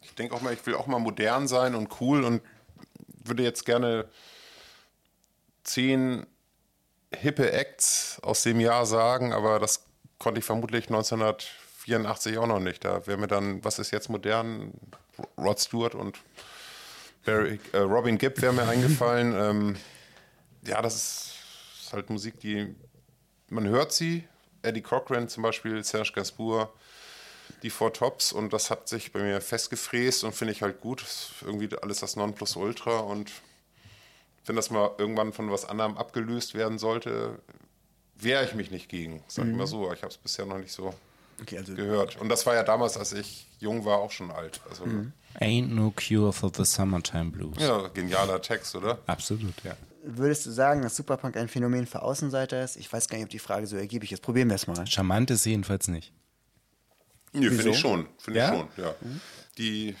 [0.00, 2.40] Ich denke auch mal, ich will auch mal modern sein und cool und
[3.24, 4.08] würde jetzt gerne
[5.64, 6.26] zehn
[7.14, 9.84] hippe Acts aus dem Jahr sagen, aber das
[10.18, 12.82] konnte ich vermutlich 1984 auch noch nicht.
[12.84, 14.72] Da wäre mir dann, was ist jetzt modern?
[15.36, 16.18] Rod Stewart und
[17.26, 19.34] Barry, äh, Robin Gibb wäre mir eingefallen.
[19.36, 19.76] Ähm,
[20.66, 21.33] ja, das ist, ist
[21.94, 22.74] halt Musik, die
[23.48, 24.24] man hört sie.
[24.62, 26.70] Eddie Cochran zum Beispiel, Serge Gainsbourg,
[27.62, 31.02] die Four Tops und das hat sich bei mir festgefräst und finde ich halt gut.
[31.02, 33.30] Ist irgendwie alles das Nonplusultra und
[34.46, 37.38] wenn das mal irgendwann von was anderem abgelöst werden sollte,
[38.16, 39.22] wehre ich mich nicht gegen.
[39.26, 39.92] Sag ich mal so.
[39.92, 40.94] Ich habe es bisher noch nicht so
[41.42, 42.20] Okay, also gehört.
[42.20, 44.60] Und das war ja damals, als ich jung war, auch schon alt.
[44.68, 44.84] Also,
[45.40, 47.56] Ain't no cure for the summertime blues.
[47.58, 48.98] ja, genialer Text, oder?
[49.06, 49.76] Absolut, ja.
[50.04, 52.76] Würdest du sagen, dass Superpunk ein Phänomen für Außenseiter ist?
[52.76, 54.20] Ich weiß gar nicht, ob die Frage so ergiebig ist.
[54.22, 54.86] Probieren wir es mal.
[54.86, 56.12] Charmant ist jedenfalls nicht.
[57.32, 58.06] Nee, finde ich schon.
[58.18, 58.52] Finde Ja?
[58.52, 58.94] ich schon, ja.
[59.58, 59.96] Die,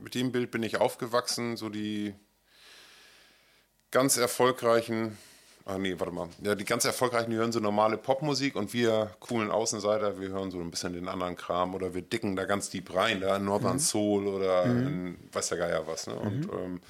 [0.00, 2.14] mit dem Bild bin ich aufgewachsen, so die
[3.90, 5.18] ganz erfolgreichen,
[5.66, 9.14] ah nee, warte mal, ja, die ganz erfolgreichen, die hören so normale Popmusik und wir
[9.20, 12.70] coolen Außenseiter, wir hören so ein bisschen den anderen Kram oder wir dicken da ganz
[12.70, 16.14] deep rein, da in Northern Soul oder in weiß der Geier was, ne?
[16.14, 16.80] Und ähm,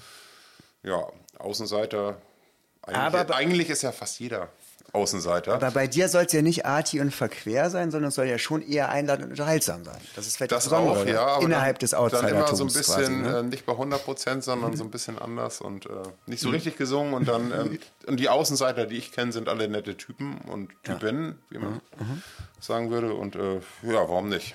[0.83, 1.07] ja,
[1.39, 2.17] Außenseiter,
[2.83, 4.49] eigentlich, Aber- eigentlich ist ja fast jeder
[4.93, 5.55] Außenseiter.
[5.55, 8.39] Aber bei dir soll es ja nicht arty und verquer sein, sondern es soll ja
[8.39, 10.01] schon eher einladend und unterhaltsam sein.
[10.15, 11.27] Das ist vielleicht Das auch, ja.
[11.27, 13.11] Aber innerhalb dann, des Dann immer so ein bisschen, quasi.
[13.13, 13.39] Ne?
[13.39, 15.91] äh, nicht bei 100 Prozent, sondern so ein bisschen anders und äh,
[16.27, 17.15] nicht so richtig gesungen.
[17.15, 21.41] Und dann ähm, und die Außenseiter, die ich kenne, sind alle nette Typen und Typen,
[21.49, 21.81] wie man
[22.61, 23.15] sagen würde.
[23.15, 24.55] Und äh, ja, warum nicht?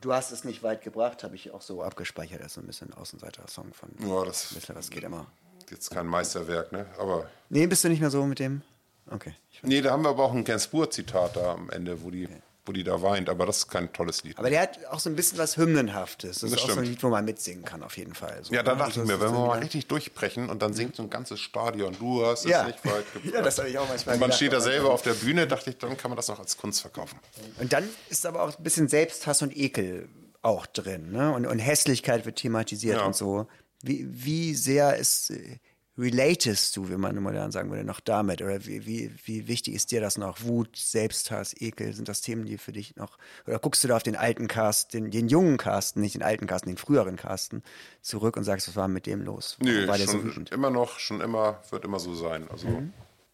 [0.00, 2.40] Du hast es nicht weit gebracht, habe ich auch so abgespeichert.
[2.40, 5.26] Das ist so ein bisschen Außenseiter-Song von Ja, das Mittler, das geht immer.
[5.70, 6.86] jetzt kein Meisterwerk, ne?
[6.98, 8.62] Aber Nee, bist du nicht mehr so mit dem?
[9.10, 9.34] Okay.
[9.62, 12.28] Nee, da haben wir aber auch ein Gainsbourg-Zitat da am Ende, wo die,
[12.66, 13.28] wo die da weint.
[13.28, 14.38] Aber das ist kein tolles Lied.
[14.38, 16.40] Aber der hat auch so ein bisschen was Hymnenhaftes.
[16.40, 16.88] Das, Das ist auch so ein stimmt.
[16.88, 18.38] Lied, wo man mitsingen kann, auf jeden Fall.
[18.42, 18.78] So, ja, da ne?
[18.78, 21.40] dachte ich mir, wenn wir mal wieder- richtig durchbrechen und dann singt so ein ganzes
[21.40, 22.64] Stadion, du hast es Ja.
[22.64, 23.34] nicht weit gebracht.
[23.34, 25.46] Ja, das habe ich auch manchmal Und man gedacht, steht da selber auf der Bühne,
[25.46, 27.18] dachte ich, dann kann man das noch als Kunst verkaufen.
[27.58, 30.08] Und dann ist aber auch ein bisschen Selbsthass und Ekel
[30.42, 31.12] auch drin.
[31.12, 31.32] Ne?
[31.32, 33.04] Und, und Hässlichkeit wird thematisiert Ja.
[33.06, 33.46] und so.
[33.82, 35.58] Wie, wie sehr ist, äh,
[36.00, 38.42] relatest du, wie man modern sagen würde, noch damit?
[38.42, 40.42] Oder wie, wie, wie wichtig ist dir das noch?
[40.42, 43.18] Wut, Selbsthass, Ekel, sind das Themen, die für dich noch.
[43.46, 46.46] Oder guckst du da auf den alten Cast, den, den jungen Casten, nicht den alten
[46.46, 47.62] Casten, den früheren Casten,
[48.00, 49.56] zurück und sagst, was war mit dem los?
[49.60, 50.50] Nö, war der so schon wütend?
[50.50, 52.48] immer noch, schon immer, wird immer so sein.
[52.50, 52.82] Also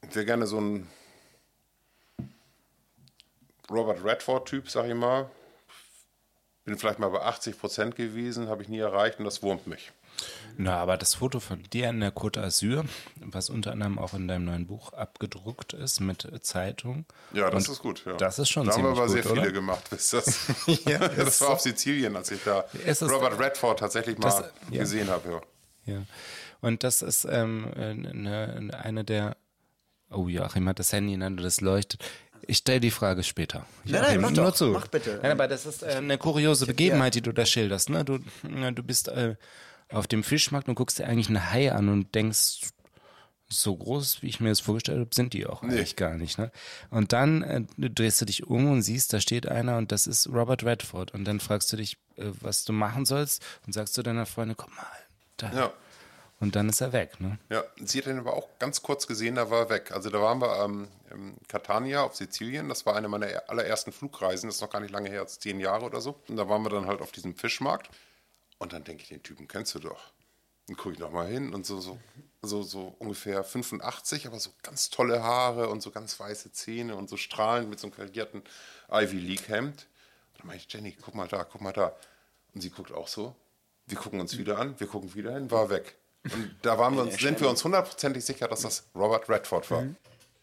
[0.09, 0.89] ich wäre gerne so ein
[3.71, 5.31] Robert Redford-Typ, sag ich mal.
[6.67, 9.93] Bin vielleicht mal bei 80 Prozent gewesen, habe ich nie erreicht und das wurmt mich.
[10.57, 12.85] Na, aber das Foto von dir in der Côte d'Azur,
[13.21, 17.05] was unter anderem auch in deinem neuen Buch abgedruckt ist mit äh, Zeitung.
[17.33, 18.03] Ja, das Und ist gut.
[18.05, 18.15] Ja.
[18.15, 19.53] Das ist schon Da haben wir ziemlich aber gut, sehr viele oder?
[19.53, 19.85] gemacht.
[19.91, 20.49] Wisst ihr das?
[20.87, 22.65] Ja, das das war auf Sizilien, als ich da
[23.03, 24.81] Robert Redford tatsächlich mal Das- ja.
[24.81, 25.41] gesehen habe.
[25.85, 25.95] Ja.
[25.95, 26.03] Ja.
[26.63, 29.37] Und das ist ähm, eine, eine der.
[30.11, 32.03] Oh, Joachim hat das Handy in der Hand und das leuchtet.
[32.47, 33.67] Ich stelle die Frage später.
[33.85, 34.55] Nein, nein, Joachim, mach nur doch.
[34.55, 34.67] zu.
[34.67, 35.19] Mach bitte.
[35.23, 37.91] Nein, aber das ist äh, eine kuriose Begebenheit, die du da schilderst.
[37.91, 38.05] Ne?
[38.05, 39.37] Du, na, du bist äh,
[39.91, 42.71] auf dem Fischmarkt und guckst dir eigentlich einen Hai an und denkst,
[43.49, 46.39] so groß, wie ich mir das vorgestellt habe, sind die auch eigentlich gar nicht.
[46.39, 46.51] Ne?
[46.91, 50.07] Und dann äh, du drehst du dich um und siehst, da steht einer und das
[50.07, 51.13] ist Robert Redford.
[51.13, 54.57] Und dann fragst du dich, äh, was du machen sollst und sagst zu deiner Freundin,
[54.57, 54.87] komm mal.
[55.37, 55.53] Da.
[55.53, 55.73] Ja.
[56.39, 57.19] Und dann ist er weg.
[57.19, 57.39] Ne?
[57.49, 59.93] Ja, sie hat ihn aber auch ganz kurz gesehen, da war er weg.
[59.93, 62.69] Also da waren wir ähm, in Catania auf Sizilien.
[62.69, 64.49] Das war eine meiner er- allerersten Flugreisen.
[64.49, 66.21] Das ist noch gar nicht lange her, als zehn Jahre oder so.
[66.29, 67.89] Und da waren wir dann halt auf diesem Fischmarkt.
[68.59, 70.13] Und dann denke ich, den Typen kennst du doch.
[70.67, 71.99] Dann gucke ich noch mal hin und so, so,
[72.43, 77.09] so, so ungefähr 85, aber so ganz tolle Haare und so ganz weiße Zähne und
[77.09, 78.43] so strahlend mit so einem karierten
[78.91, 79.87] Ivy League Hemd.
[80.33, 81.95] Und dann meine ich, Jenny, guck mal da, guck mal da.
[82.53, 83.35] Und sie guckt auch so.
[83.87, 85.97] Wir gucken uns wieder an, wir gucken wieder hin, war weg.
[86.33, 89.87] Und da waren wir uns, sind wir uns hundertprozentig sicher, dass das Robert Redford war.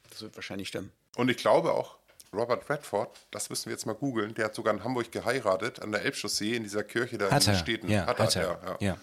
[0.10, 0.92] Das wird wahrscheinlich stimmen.
[1.16, 1.98] Und ich glaube auch,
[2.34, 5.92] Robert Redford, das müssen wir jetzt mal googeln, der hat sogar in Hamburg geheiratet, an
[5.92, 7.60] der Elbchaussee, in dieser Kirche da Hat in den.
[7.60, 7.90] Städten.
[7.90, 8.42] Ja, hat, hat er.
[8.42, 8.78] Ja, ja.
[8.80, 8.98] Ja.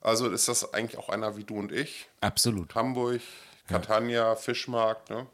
[0.00, 2.08] Also ist das eigentlich auch einer wie du und ich.
[2.20, 2.74] Absolut.
[2.74, 3.20] Hamburg,
[3.66, 5.10] Catania, Fischmarkt.
[5.10, 5.26] Ne?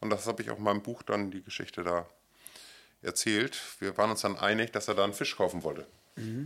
[0.00, 2.06] Und das habe ich auch in meinem Buch dann die Geschichte da
[3.02, 3.58] erzählt.
[3.78, 5.86] Wir waren uns dann einig, dass er da einen Fisch kaufen wollte.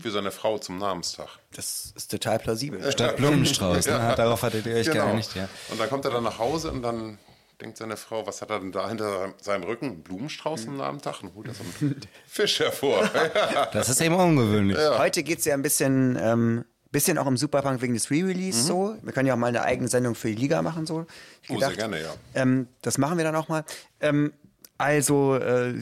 [0.01, 1.29] Für seine Frau zum Namenstag.
[1.53, 2.93] Das ist total plausibel.
[2.93, 3.87] Statt Blumenstrauß.
[3.87, 4.15] Ne?
[4.17, 5.07] Darauf hattet ihr euch Genau.
[5.07, 5.49] geeinigt, ja.
[5.71, 7.19] Und dann kommt er dann nach Hause und dann
[7.61, 9.87] denkt seine Frau, was hat er denn da hinter seinem Rücken?
[9.87, 11.23] Einen Blumenstrauß am Namenstag?
[11.23, 13.09] Und holt er so einen Fisch hervor.
[13.73, 14.79] Das ist eben ungewöhnlich.
[14.99, 18.97] Heute geht es ja ein bisschen, ähm, bisschen auch im Superpunk wegen des Re-Release so.
[19.03, 21.07] Wir können ja auch mal eine eigene Sendung für die Liga machen so.
[21.43, 21.57] Ich Mhm.
[21.57, 22.15] Oh, sehr gerne, ja.
[22.35, 23.65] Ähm, das machen wir dann auch mal.
[24.01, 24.33] Ähm,
[24.79, 25.75] Also äh,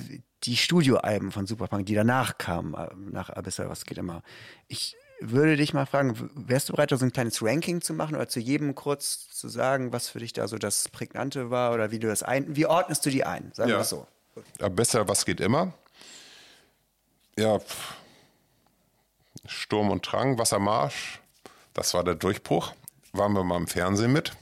[0.45, 4.23] die Studioalben von Superpunk, die danach kamen, äh, nach Abyssal, was geht immer.
[4.69, 8.17] Ich würde dich mal fragen, wärst du bereit, da so ein kleines Ranking zu machen
[8.17, 11.93] oder zu jedem kurz zu sagen, was für dich da so das Prägnante war oder
[11.93, 13.53] wie du das ein, wie ordnest du die ein?
[13.55, 13.83] Sagen wir Ja.
[13.83, 14.07] es so.
[14.59, 15.73] Ja, besser, was geht immer.
[17.39, 17.95] Ja, pff.
[19.47, 21.21] Sturm und Drang, Wassermarsch,
[21.75, 22.73] das war der Durchbruch.
[23.13, 24.33] Waren wir mal im Fernsehen mit.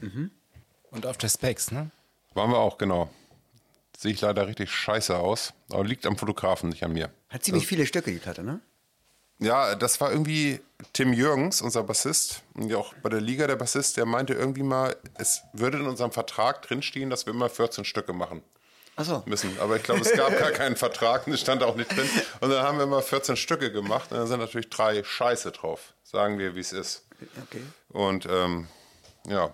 [0.91, 1.89] Und auf der Specs, ne?
[2.33, 3.09] Waren wir auch, genau.
[4.01, 7.11] Sehe ich leider richtig scheiße aus, aber liegt am Fotografen, nicht an mir.
[7.29, 8.59] Hat ziemlich viele Stücke, die Platte, ne?
[9.37, 10.59] Ja, das war irgendwie
[10.91, 14.63] Tim Jürgens, unser Bassist, und ja auch bei der Liga der Bassist, der meinte irgendwie
[14.63, 18.41] mal, es würde in unserem Vertrag drinstehen, dass wir immer 14 Stücke machen
[18.95, 19.21] Achso.
[19.27, 19.55] müssen.
[19.59, 22.09] Aber ich glaube, es gab gar keinen Vertrag, das stand auch nicht drin.
[22.39, 25.93] Und dann haben wir immer 14 Stücke gemacht und dann sind natürlich drei Scheiße drauf.
[26.01, 27.05] Sagen wir, wie es ist.
[27.43, 27.61] Okay.
[27.89, 28.67] Und ähm,
[29.27, 29.53] ja,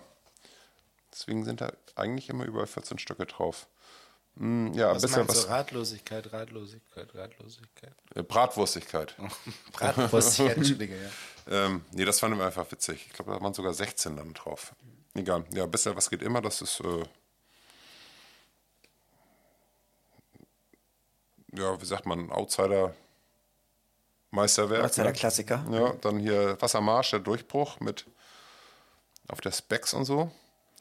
[1.12, 3.66] deswegen sind da eigentlich immer überall 14 Stücke drauf.
[4.38, 5.48] Hm, ja, Was besser meinst was.
[5.48, 7.92] Ratlosigkeit, Ratlosigkeit, Ratlosigkeit.
[8.14, 9.16] äh, Bratwurstigkeit.
[10.56, 11.10] Entschuldige, ja.
[11.50, 13.06] Ähm, nee, das fand ich einfach witzig.
[13.06, 14.74] Ich glaube, da waren sogar 16 dann drauf.
[15.14, 15.44] Egal.
[15.54, 16.80] Ja, besser was geht immer, das ist.
[16.80, 17.04] Äh,
[21.54, 22.94] ja, wie sagt man, Outsider
[24.30, 24.84] Meisterwerk.
[24.84, 25.12] Outsider ne?
[25.14, 25.64] Klassiker.
[25.70, 28.04] Ja, dann hier Wassermarsch, der Durchbruch mit
[29.28, 30.30] auf der Specs und so.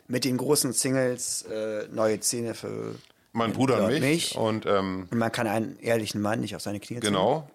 [0.08, 2.96] Mit den großen Singles, äh, neue Szene für.
[3.38, 4.02] Mein Bruder und mich.
[4.02, 4.36] mich.
[4.36, 7.02] Und ähm, Und man kann einen ehrlichen Mann nicht auf seine Knie ziehen.
[7.02, 7.48] genau,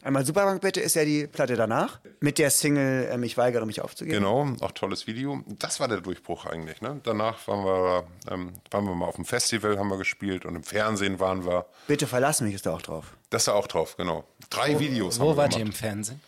[0.00, 1.98] Einmal Superbank bitte ist ja die Platte danach.
[2.20, 4.18] Mit der Single ähm, Ich weigere mich aufzugeben.
[4.18, 5.42] Genau, auch tolles Video.
[5.58, 6.80] Das war der Durchbruch eigentlich.
[6.80, 7.00] Ne?
[7.02, 10.62] Danach waren wir, ähm, waren wir mal auf dem Festival, haben wir gespielt und im
[10.62, 11.66] Fernsehen waren wir.
[11.88, 13.16] Bitte verlass mich ist da auch drauf.
[13.30, 14.22] Das ist da auch drauf, genau.
[14.50, 15.72] Drei Videos haben Wo wir wart ihr im.
[15.72, 16.20] Fernsehen?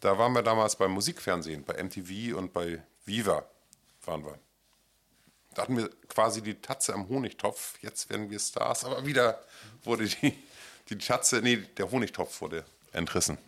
[0.00, 3.44] Da waren wir damals beim Musikfernsehen, bei MTV und bei Viva
[4.04, 4.34] waren wir.
[5.54, 7.74] Da hatten wir quasi die Tatze am Honigtopf.
[7.82, 9.38] Jetzt werden wir Stars, aber wieder
[9.84, 10.34] wurde die,
[10.88, 13.38] die Tatze, nee, der Honigtopf wurde entrissen.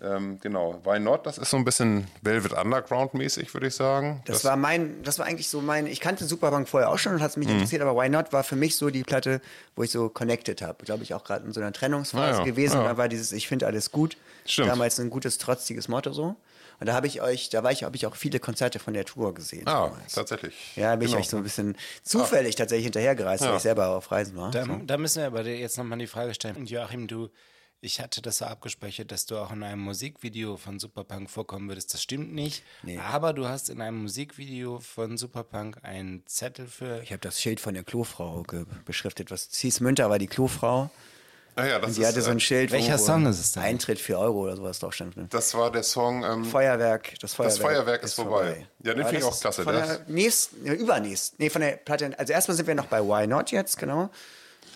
[0.00, 4.22] Ähm, genau, Why Not, das ist so ein bisschen Velvet Underground mäßig, würde ich sagen.
[4.26, 7.20] Das, war mein, das war eigentlich so mein, ich kannte Superbank vorher auch schon und
[7.20, 7.54] hat es mich Mhm.
[7.54, 9.40] interessiert, aber Why Not war für mich so die Platte,
[9.74, 10.84] wo ich so connected habe.
[10.84, 12.76] Glaube ich auch gerade in so einer Trennungsphase Ah ja, gewesen.
[12.78, 12.84] ja.
[12.84, 14.16] Da war dieses, ich finde alles gut.
[14.46, 14.68] Stimmt.
[14.68, 16.36] Damals ein gutes, trotziges Motto so.
[16.80, 19.04] Und da habe ich euch, da war ich, habe ich auch viele Konzerte von der
[19.04, 19.66] Tour gesehen.
[19.66, 20.12] Ah, damals.
[20.12, 20.54] tatsächlich.
[20.76, 21.18] Ja, bin Genau.
[21.18, 23.56] ich euch so ein bisschen zufällig tatsächlich hinterhergereist, weil Ja.
[23.56, 24.50] ich selber auf Reisen war.
[24.50, 24.76] Da, so.
[24.86, 26.56] da müssen wir aber jetzt nochmal die Frage stellen.
[26.56, 27.28] Und Joachim, du,
[27.80, 31.94] ich hatte das so abgespeichert, dass du auch in einem Musikvideo von Superpunk vorkommen würdest.
[31.94, 32.62] Das stimmt nicht.
[33.08, 37.00] Aber du hast in einem Musikvideo von Superpunk einen Zettel für.
[37.02, 38.44] Ich habe das Schild von der Klofrau
[38.84, 39.30] beschriftet.
[39.30, 40.90] Was Thies Münter war die Klofrau.
[41.58, 42.70] Ah ja, das Und die ist, hatte so ein äh, Schild.
[42.70, 43.64] welcher Song ist es denn?
[43.64, 45.16] Eintritt 4 Euro oder sowas drauf stand.
[45.34, 46.22] Das war der Song.
[46.22, 48.68] Ähm, Feuerwerk, das Feuerwerk, Das Feuerwerk ist vorbei.
[48.84, 51.60] Ja, den finde ich auch ist klasse, Von das- der nächsten, ja, übernächsten, nee, von
[51.60, 52.16] der Platte.
[52.16, 54.08] Also erstmal sind wir noch bei Why Not jetzt, genau.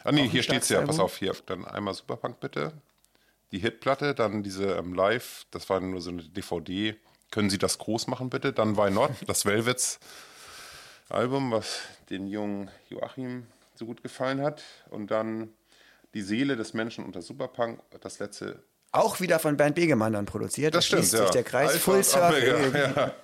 [0.03, 0.81] ah nee, ein hier steht's ja.
[0.83, 1.37] Pass auf, hier.
[1.47, 2.73] Dann einmal Superpunk bitte.
[3.53, 5.45] Die Hitplatte, dann diese ähm, Live.
[5.53, 6.97] Das war nur so eine DVD.
[7.31, 8.53] Können Sie das groß machen bitte?
[8.53, 10.01] Dann Why Not, das Velvets
[11.09, 11.79] Album, was
[12.11, 14.63] den jungen Joachim so gut gefallen hat.
[14.91, 15.51] Und dann
[16.15, 18.63] Die Seele des Menschen unter Superpunk, das letzte.
[18.91, 20.75] Auch wieder von Bernd Begemann dann produziert.
[20.75, 21.31] Das Da stimmt, ja.
[21.31, 21.73] der Kreis.
[21.73, 22.93] Alpha Full Circle.
[22.97, 23.15] Ja.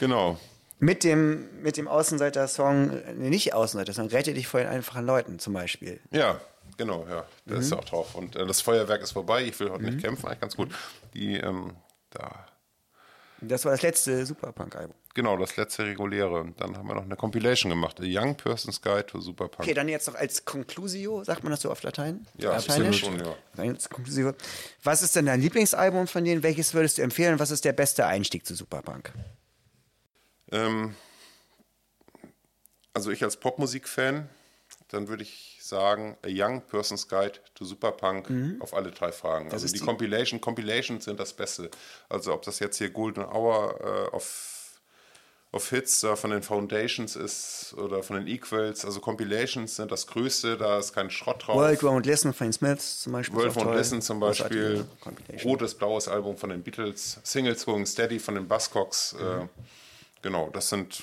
[0.00, 0.38] Genau.
[0.80, 5.52] Mit dem, mit dem Außenseiter-Song, nee, nicht Außenseiter-Song, Rette dich vor den einfachen Leuten zum
[5.52, 6.00] Beispiel.
[6.10, 6.40] Ja,
[6.78, 7.26] genau, ja.
[7.46, 7.60] Da Mhm.
[7.60, 8.14] ist auch drauf.
[8.14, 9.44] Und äh, das Feuerwerk ist vorbei.
[9.44, 10.70] Ich will heute nicht kämpfen, eigentlich ganz gut.
[11.14, 11.74] Die, ähm,
[12.10, 12.46] da,
[13.42, 14.94] Das war das letzte Superpunk-Album.
[15.14, 16.40] Genau, das letzte reguläre.
[16.40, 18.00] Und dann haben wir noch eine Compilation gemacht.
[18.00, 19.60] A Young Person's Guide to Superpunk.
[19.64, 22.26] Okay, dann jetzt noch als Conclusio, sagt man das so auf Latein?
[22.38, 23.00] Ja, Lateinisch?
[23.00, 23.34] schon, ja.
[23.90, 24.32] Conclusio.
[24.82, 26.42] Was ist denn dein Lieblingsalbum von denen?
[26.42, 27.38] Welches würdest du empfehlen?
[27.38, 29.12] Was ist der beste Einstieg zu Superpunk?
[30.52, 30.94] Ähm,
[32.94, 34.28] also ich als Popmusik-Fan,
[34.88, 38.28] dann würde ich sagen, A Young Person's Guide to Superpunk
[38.60, 39.52] auf alle drei Fragen.
[39.52, 39.66] also Mhm.
[39.66, 41.70] ist die, die- Compilation, Compilations sind das Beste.
[42.08, 44.59] Also ob das jetzt hier Golden Hour äh, auf,
[45.52, 50.06] auf Hits da von den Foundations ist oder von den Equals, also Compilations sind das
[50.06, 51.56] Größte, da ist kein Schrott drauf.
[51.56, 53.36] World Won't Listen von den Smiths zum Beispiel.
[53.36, 53.76] World toll.
[53.76, 54.86] Listen zum Beispiel,
[55.44, 59.14] rotes, blaues Album von den Beatles, Singles Going Steady von den Buzzcocks.
[59.14, 59.20] Mhm.
[59.20, 59.48] Äh,
[60.22, 61.02] genau, das sind,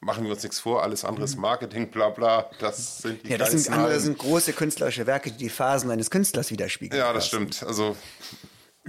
[0.00, 2.50] machen wir uns nichts vor, alles andere ist Marketing, bla bla.
[2.58, 3.32] Das sind die Mhm.
[3.32, 7.00] Ja, das sind, andere sind große künstlerische Werke, die die Phasen eines Künstlers widerspiegeln.
[7.00, 7.62] Ja, das stimmt.
[7.62, 7.96] Also,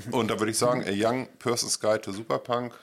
[0.09, 2.73] und da würde ich sagen, A Young Person's Guide to Superpunk.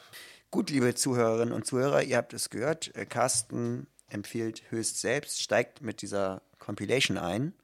[0.54, 2.94] Gut, liebe Zuhörerinnen und Zuhörer, ihr habt es gehört.
[2.94, 7.54] Äh, Carsten empfiehlt höchst selbst, steigt mit dieser Compilation ein.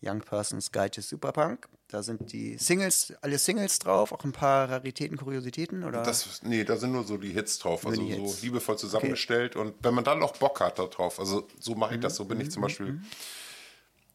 [0.00, 1.68] Young Person's Guide to Superpunk.
[1.88, 6.02] Da sind die Singles, alle Singles drauf, auch ein paar Raritäten, Kuriositäten, oder?
[6.02, 8.40] Das, nee, da sind nur so die Hits drauf, also die so Hits.
[8.40, 9.54] liebevoll zusammengestellt.
[9.54, 12.24] Und wenn man dann noch Bock hat da drauf, also so mache ich das, so
[12.24, 13.02] bin ich zum Beispiel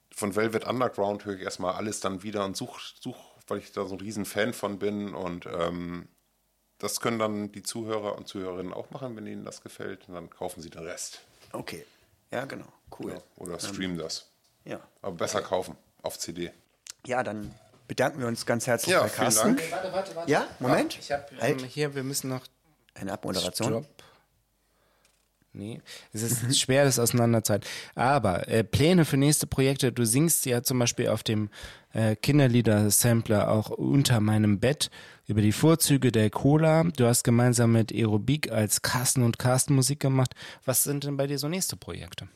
[0.10, 3.86] von Velvet Underground höre ich erstmal alles dann wieder und suche, such, weil ich da
[3.86, 5.14] so ein riesen Fan von bin.
[5.14, 6.08] Und ähm,
[6.80, 10.08] das können dann die Zuhörer und Zuhörerinnen auch machen, wenn ihnen das gefällt.
[10.08, 11.22] Und dann kaufen sie den Rest.
[11.52, 11.86] Okay.
[12.32, 12.66] Ja, genau.
[13.00, 13.14] Cool.
[13.14, 14.28] Ja, oder streamen das.
[14.66, 14.80] Ja.
[15.02, 16.52] Aber besser kaufen auf CD.
[17.06, 17.54] Ja, dann
[17.88, 19.56] bedanken wir uns ganz herzlich Ja, bei vielen Carsten.
[19.58, 19.72] Dank.
[19.72, 20.32] Warte, warte, warte.
[20.32, 20.98] Ja, Moment.
[21.00, 21.62] Ich habe Halt.
[21.62, 22.46] ähm, hier, wir müssen noch
[22.96, 23.84] Eine Abmoderation.
[23.84, 23.86] Stopp.
[25.56, 25.82] Nee,
[26.12, 27.68] es ist schwer, das auseinanderzuhalten.
[27.96, 31.50] Aber äh, Pläne für nächste Projekte, du singst ja zum Beispiel auf dem
[31.94, 34.90] äh, Kinderlieder-Sampler auch unter meinem Bett
[35.28, 36.84] über die Vorzüge der Cola.
[36.84, 40.32] Du hast gemeinsam mit Aerobik als Carsten und Carsten Musik gemacht.
[40.66, 42.28] Was sind denn bei dir so nächste Projekte?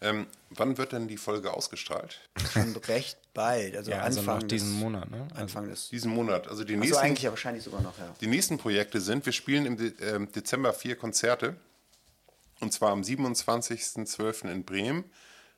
[0.00, 2.20] Ähm, wann wird denn die Folge ausgestrahlt?
[2.52, 3.76] Schon recht bald.
[3.76, 5.26] Also Ja, also Anfang noch diesen des, Monat, ne?
[5.34, 5.88] Anfang des.
[5.88, 6.46] Diesen Monat.
[6.46, 8.14] Also die Also nächsten, eigentlich ja wahrscheinlich sogar noch, ja.
[8.20, 11.56] die nächsten Projekte sind, wir spielen im De ähm, Dezember vier Konzerte.
[12.60, 14.50] Und zwar am 27.12.
[14.50, 15.04] in Bremen,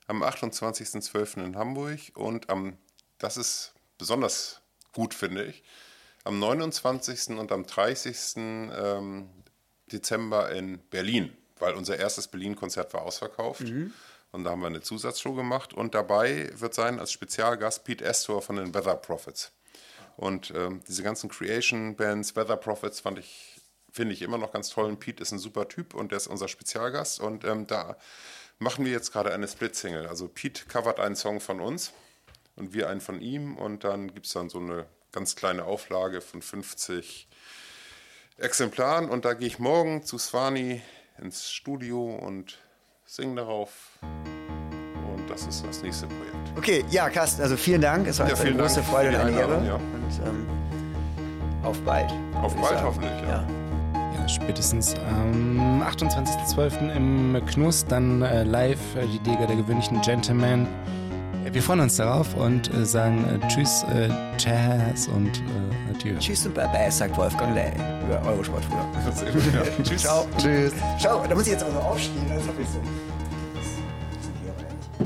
[0.07, 1.45] am 28.12.
[1.45, 2.77] in Hamburg und am,
[3.19, 4.61] das ist besonders
[4.93, 5.63] gut, finde ich,
[6.25, 7.39] am 29.
[7.39, 8.37] und am 30.
[8.37, 9.31] Ähm,
[9.93, 13.63] Dezember in Berlin, weil unser erstes Berlin-Konzert war ausverkauft.
[14.33, 15.75] Und da haben wir eine Zusatzshow gemacht.
[15.75, 19.53] Und dabei wird sein als Spezialgast Pete Astor von den Weather Prophets.
[20.17, 23.60] Und ähm, diese ganzen Creation-Bands, Weather Prophets, fand ich,
[23.93, 24.87] finde ich immer noch ganz toll.
[24.87, 27.21] Und Pete ist ein super Typ und der ist unser Spezialgast.
[27.21, 27.97] Und ähm, da
[28.59, 30.07] machen wir jetzt gerade eine Split-Single.
[30.07, 31.93] Also Pete covert einen Song von uns
[32.57, 33.57] und wir einen von ihm.
[33.57, 37.29] Und dann gibt es dann so eine ganz kleine Auflage von 50
[38.39, 39.09] Exemplaren.
[39.09, 40.83] Und da gehe ich morgen zu Svani
[41.19, 42.59] ins Studio und
[43.05, 43.99] singe darauf.
[44.03, 46.37] Und das ist das nächste Projekt.
[46.57, 48.07] Okay, ja, Carsten, also vielen Dank.
[48.07, 49.67] Es war Ja, eine große Dank Freude und eine Ehre.
[49.67, 49.75] Ja.
[49.75, 50.47] Und ähm,
[51.63, 52.11] auf bald.
[52.35, 52.87] Auf bald sagen.
[52.87, 53.29] hoffentlich, ja.
[53.29, 53.60] Ja,
[54.29, 56.95] spätestens am 28.12.
[56.97, 60.67] im Knuss, dann äh, live äh, die Liga der gewöhnlichen Gentlemen.
[61.45, 64.09] Äh, Wir freuen uns darauf und äh, sagen äh, Tschüss, äh,
[64.39, 66.17] Jazz und äh, Adieu.
[66.19, 67.73] Tschüss und Bye-bye, sagt Wolfgang Ley
[68.07, 68.85] über Eurosport früher.
[69.55, 70.03] Ja, tschüss.
[70.03, 70.27] Ciao.
[70.39, 70.73] Tschüss.
[70.99, 72.27] Ciao, da muss ich jetzt auch so aufstehen.
[72.29, 72.81] Das hab ich so.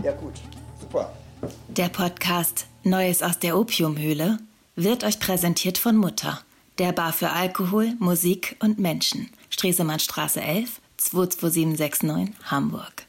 [0.02, 0.34] Ja, gut.
[0.80, 1.10] Super.
[1.68, 4.38] Der Podcast Neues aus der Opiumhöhle
[4.76, 6.40] wird euch präsentiert von Mutter,
[6.78, 9.30] der Bar für Alkohol, Musik und Menschen.
[9.50, 13.03] Stresemannstraße 11 22769 Hamburg.